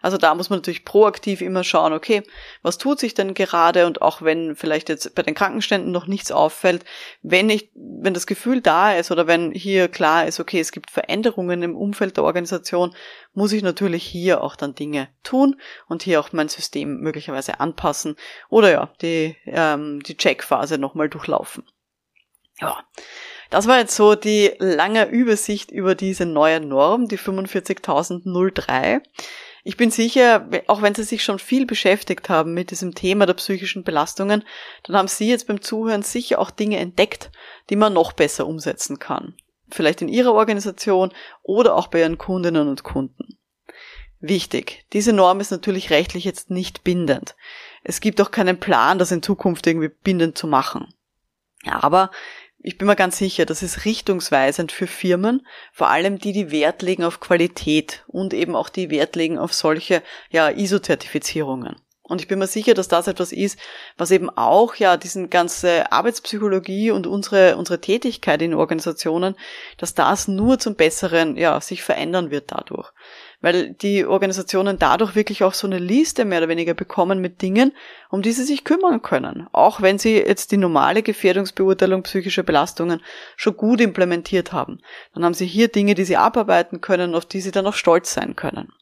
Also 0.00 0.16
da 0.16 0.36
muss 0.36 0.50
man 0.50 0.60
natürlich 0.60 0.84
proaktiv 0.84 1.40
immer 1.40 1.64
schauen, 1.64 1.92
okay, 1.92 2.22
was 2.62 2.78
tut 2.78 3.00
sich 3.00 3.14
denn 3.14 3.34
gerade 3.34 3.84
und 3.84 4.00
auch 4.00 4.22
wenn 4.22 4.54
vielleicht 4.54 4.88
jetzt 4.88 5.16
bei 5.16 5.22
den 5.22 5.34
Krankenständen 5.34 5.90
noch 5.90 6.06
nichts 6.06 6.30
auffällt, 6.30 6.84
wenn 7.22 7.50
ich, 7.50 7.72
wenn 7.74 8.14
das 8.14 8.28
Gefühl 8.28 8.60
da 8.60 8.94
ist 8.94 9.10
oder 9.10 9.26
wenn 9.26 9.50
hier 9.50 9.88
klar 9.88 10.28
ist, 10.28 10.38
okay, 10.38 10.60
es 10.60 10.70
gibt 10.70 10.92
Veränderungen 10.92 11.64
im 11.64 11.74
Umfeld 11.76 12.16
der 12.16 12.22
Organisation, 12.22 12.94
muss 13.32 13.50
ich 13.50 13.64
natürlich 13.64 14.04
hier 14.04 14.44
auch 14.44 14.54
dann 14.54 14.76
Dinge 14.76 15.08
tun 15.24 15.60
und 15.88 16.04
hier 16.04 16.20
auch 16.20 16.30
mein 16.30 16.48
System 16.48 17.00
möglicherweise 17.00 17.58
anpassen 17.58 18.14
oder 18.48 18.70
ja, 18.70 18.92
die, 19.02 19.34
ähm, 19.46 20.04
die 20.04 20.16
Checkphase 20.16 20.78
nochmal 20.78 21.08
durchlaufen. 21.08 21.64
Ja. 22.60 22.78
Das 23.50 23.66
war 23.66 23.78
jetzt 23.78 23.96
so 23.96 24.14
die 24.14 24.52
lange 24.58 25.08
Übersicht 25.08 25.70
über 25.70 25.94
diese 25.94 26.26
neue 26.26 26.60
Norm, 26.60 27.08
die 27.08 27.16
45003. 27.16 29.00
Ich 29.64 29.76
bin 29.76 29.90
sicher, 29.90 30.48
auch 30.66 30.82
wenn 30.82 30.94
Sie 30.94 31.02
sich 31.02 31.22
schon 31.22 31.38
viel 31.38 31.66
beschäftigt 31.66 32.28
haben 32.28 32.54
mit 32.54 32.70
diesem 32.70 32.94
Thema 32.94 33.26
der 33.26 33.34
psychischen 33.34 33.84
Belastungen, 33.84 34.44
dann 34.84 34.96
haben 34.96 35.08
Sie 35.08 35.28
jetzt 35.28 35.46
beim 35.46 35.60
Zuhören 35.60 36.02
sicher 36.02 36.38
auch 36.38 36.50
Dinge 36.50 36.78
entdeckt, 36.78 37.30
die 37.68 37.76
man 37.76 37.92
noch 37.92 38.12
besser 38.12 38.46
umsetzen 38.46 38.98
kann. 38.98 39.34
Vielleicht 39.70 40.00
in 40.00 40.08
Ihrer 40.08 40.32
Organisation 40.32 41.12
oder 41.42 41.74
auch 41.74 41.88
bei 41.88 42.00
Ihren 42.00 42.18
Kundinnen 42.18 42.68
und 42.68 42.82
Kunden. 42.82 43.38
Wichtig, 44.20 44.84
diese 44.92 45.12
Norm 45.12 45.40
ist 45.40 45.50
natürlich 45.50 45.90
rechtlich 45.90 46.24
jetzt 46.24 46.50
nicht 46.50 46.82
bindend. 46.82 47.36
Es 47.84 48.00
gibt 48.00 48.20
auch 48.20 48.30
keinen 48.30 48.58
Plan, 48.58 48.98
das 48.98 49.12
in 49.12 49.22
Zukunft 49.22 49.66
irgendwie 49.66 49.90
bindend 49.90 50.36
zu 50.36 50.46
machen. 50.46 50.92
Aber 51.64 52.10
ich 52.60 52.76
bin 52.76 52.86
mir 52.86 52.96
ganz 52.96 53.18
sicher, 53.18 53.46
das 53.46 53.62
ist 53.62 53.84
richtungsweisend 53.84 54.72
für 54.72 54.86
Firmen, 54.86 55.46
vor 55.72 55.88
allem 55.90 56.18
die, 56.18 56.32
die 56.32 56.50
Wert 56.50 56.82
legen 56.82 57.04
auf 57.04 57.20
Qualität 57.20 58.04
und 58.08 58.34
eben 58.34 58.56
auch 58.56 58.68
die 58.68 58.90
Wert 58.90 59.14
legen 59.14 59.38
auf 59.38 59.54
solche 59.54 60.02
ja, 60.30 60.48
ISO-Zertifizierungen. 60.48 61.76
Und 62.02 62.22
ich 62.22 62.26
bin 62.26 62.38
mir 62.38 62.46
sicher, 62.46 62.72
dass 62.72 62.88
das 62.88 63.06
etwas 63.06 63.32
ist, 63.32 63.58
was 63.98 64.10
eben 64.10 64.30
auch 64.30 64.74
ja 64.76 64.96
diesen 64.96 65.28
ganze 65.28 65.92
Arbeitspsychologie 65.92 66.90
und 66.90 67.06
unsere, 67.06 67.56
unsere 67.56 67.82
Tätigkeit 67.82 68.40
in 68.40 68.54
Organisationen, 68.54 69.36
dass 69.76 69.94
das 69.94 70.26
nur 70.26 70.58
zum 70.58 70.74
Besseren 70.74 71.36
ja 71.36 71.60
sich 71.60 71.82
verändern 71.82 72.30
wird 72.30 72.50
dadurch 72.50 72.92
weil 73.40 73.70
die 73.74 74.04
Organisationen 74.04 74.78
dadurch 74.78 75.14
wirklich 75.14 75.44
auch 75.44 75.54
so 75.54 75.66
eine 75.66 75.78
Liste 75.78 76.24
mehr 76.24 76.38
oder 76.38 76.48
weniger 76.48 76.74
bekommen 76.74 77.20
mit 77.20 77.40
Dingen, 77.42 77.72
um 78.10 78.22
die 78.22 78.32
sie 78.32 78.44
sich 78.44 78.64
kümmern 78.64 79.02
können. 79.02 79.46
Auch 79.52 79.80
wenn 79.80 79.98
sie 79.98 80.16
jetzt 80.16 80.52
die 80.52 80.56
normale 80.56 81.02
Gefährdungsbeurteilung 81.02 82.02
psychischer 82.02 82.42
Belastungen 82.42 83.00
schon 83.36 83.56
gut 83.56 83.80
implementiert 83.80 84.52
haben. 84.52 84.80
Dann 85.14 85.24
haben 85.24 85.34
sie 85.34 85.46
hier 85.46 85.68
Dinge, 85.68 85.94
die 85.94 86.04
sie 86.04 86.16
abarbeiten 86.16 86.80
können, 86.80 87.14
auf 87.14 87.26
die 87.26 87.40
sie 87.40 87.52
dann 87.52 87.66
auch 87.66 87.74
stolz 87.74 88.12
sein 88.12 88.34
können. 88.34 88.72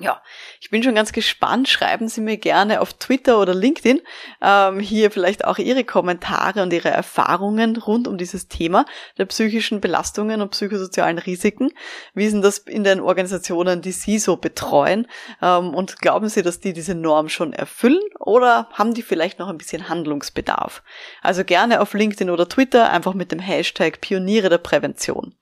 Ja, 0.00 0.20
ich 0.60 0.70
bin 0.70 0.82
schon 0.82 0.96
ganz 0.96 1.12
gespannt. 1.12 1.68
Schreiben 1.68 2.08
Sie 2.08 2.20
mir 2.20 2.36
gerne 2.36 2.80
auf 2.80 2.94
Twitter 2.94 3.40
oder 3.40 3.54
LinkedIn 3.54 4.00
ähm, 4.42 4.80
hier 4.80 5.12
vielleicht 5.12 5.44
auch 5.44 5.58
Ihre 5.58 5.84
Kommentare 5.84 6.64
und 6.64 6.72
Ihre 6.72 6.90
Erfahrungen 6.90 7.76
rund 7.76 8.08
um 8.08 8.18
dieses 8.18 8.48
Thema 8.48 8.86
der 9.18 9.26
psychischen 9.26 9.80
Belastungen 9.80 10.42
und 10.42 10.50
psychosozialen 10.50 11.18
Risiken. 11.18 11.70
Wie 12.12 12.24
ist 12.24 12.32
denn 12.32 12.42
das 12.42 12.58
in 12.58 12.82
den 12.82 12.98
Organisationen, 12.98 13.82
die 13.82 13.92
Sie 13.92 14.18
so 14.18 14.36
betreuen? 14.36 15.06
Ähm, 15.40 15.72
und 15.74 16.00
glauben 16.00 16.28
Sie, 16.28 16.42
dass 16.42 16.58
die 16.58 16.72
diese 16.72 16.96
Norm 16.96 17.28
schon 17.28 17.52
erfüllen 17.52 18.02
oder 18.18 18.68
haben 18.72 18.94
die 18.94 19.02
vielleicht 19.02 19.38
noch 19.38 19.48
ein 19.48 19.58
bisschen 19.58 19.88
Handlungsbedarf? 19.88 20.82
Also 21.22 21.44
gerne 21.44 21.80
auf 21.80 21.94
LinkedIn 21.94 22.30
oder 22.30 22.48
Twitter 22.48 22.90
einfach 22.90 23.14
mit 23.14 23.30
dem 23.30 23.38
Hashtag 23.38 24.00
Pioniere 24.00 24.48
der 24.48 24.58
Prävention. 24.58 25.36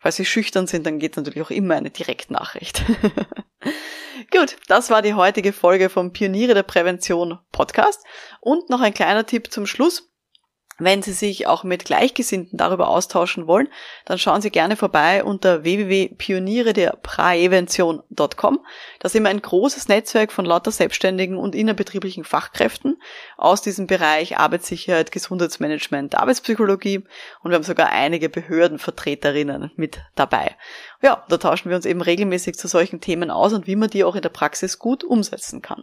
Falls 0.00 0.16
Sie 0.16 0.24
schüchtern 0.24 0.66
sind, 0.66 0.86
dann 0.86 0.98
geht 0.98 1.18
natürlich 1.18 1.42
auch 1.42 1.50
immer 1.50 1.74
eine 1.74 1.90
Direktnachricht. 1.90 2.84
Gut, 4.32 4.56
das 4.66 4.90
war 4.90 5.02
die 5.02 5.14
heutige 5.14 5.52
Folge 5.52 5.88
vom 5.88 6.12
Pioniere 6.12 6.54
der 6.54 6.62
Prävention 6.62 7.38
Podcast. 7.52 8.04
Und 8.40 8.68
noch 8.70 8.80
ein 8.80 8.94
kleiner 8.94 9.26
Tipp 9.26 9.52
zum 9.52 9.66
Schluss. 9.66 10.10
Wenn 10.80 11.02
Sie 11.02 11.12
sich 11.12 11.48
auch 11.48 11.64
mit 11.64 11.84
Gleichgesinnten 11.84 12.56
darüber 12.56 12.88
austauschen 12.88 13.48
wollen, 13.48 13.68
dann 14.04 14.16
schauen 14.16 14.42
Sie 14.42 14.50
gerne 14.50 14.76
vorbei 14.76 15.24
unter 15.24 15.64
www.pioniere 15.64 16.72
der 16.72 16.96
Prävention.com. 17.02 18.60
Da 19.00 19.08
sind 19.08 19.24
wir 19.24 19.30
ein 19.30 19.42
großes 19.42 19.88
Netzwerk 19.88 20.30
von 20.30 20.44
lauter 20.44 20.70
selbstständigen 20.70 21.36
und 21.36 21.56
innerbetrieblichen 21.56 22.22
Fachkräften 22.22 23.02
aus 23.36 23.60
diesem 23.60 23.88
Bereich 23.88 24.38
Arbeitssicherheit, 24.38 25.10
Gesundheitsmanagement, 25.10 26.14
Arbeitspsychologie 26.14 26.98
und 27.42 27.50
wir 27.50 27.56
haben 27.56 27.64
sogar 27.64 27.90
einige 27.90 28.28
Behördenvertreterinnen 28.28 29.72
mit 29.74 30.00
dabei. 30.14 30.56
Ja, 31.02 31.24
da 31.28 31.38
tauschen 31.38 31.70
wir 31.70 31.76
uns 31.76 31.86
eben 31.86 32.02
regelmäßig 32.02 32.56
zu 32.56 32.68
solchen 32.68 33.00
Themen 33.00 33.32
aus 33.32 33.52
und 33.52 33.66
wie 33.66 33.76
man 33.76 33.90
die 33.90 34.04
auch 34.04 34.14
in 34.14 34.22
der 34.22 34.28
Praxis 34.28 34.78
gut 34.78 35.02
umsetzen 35.02 35.60
kann. 35.60 35.82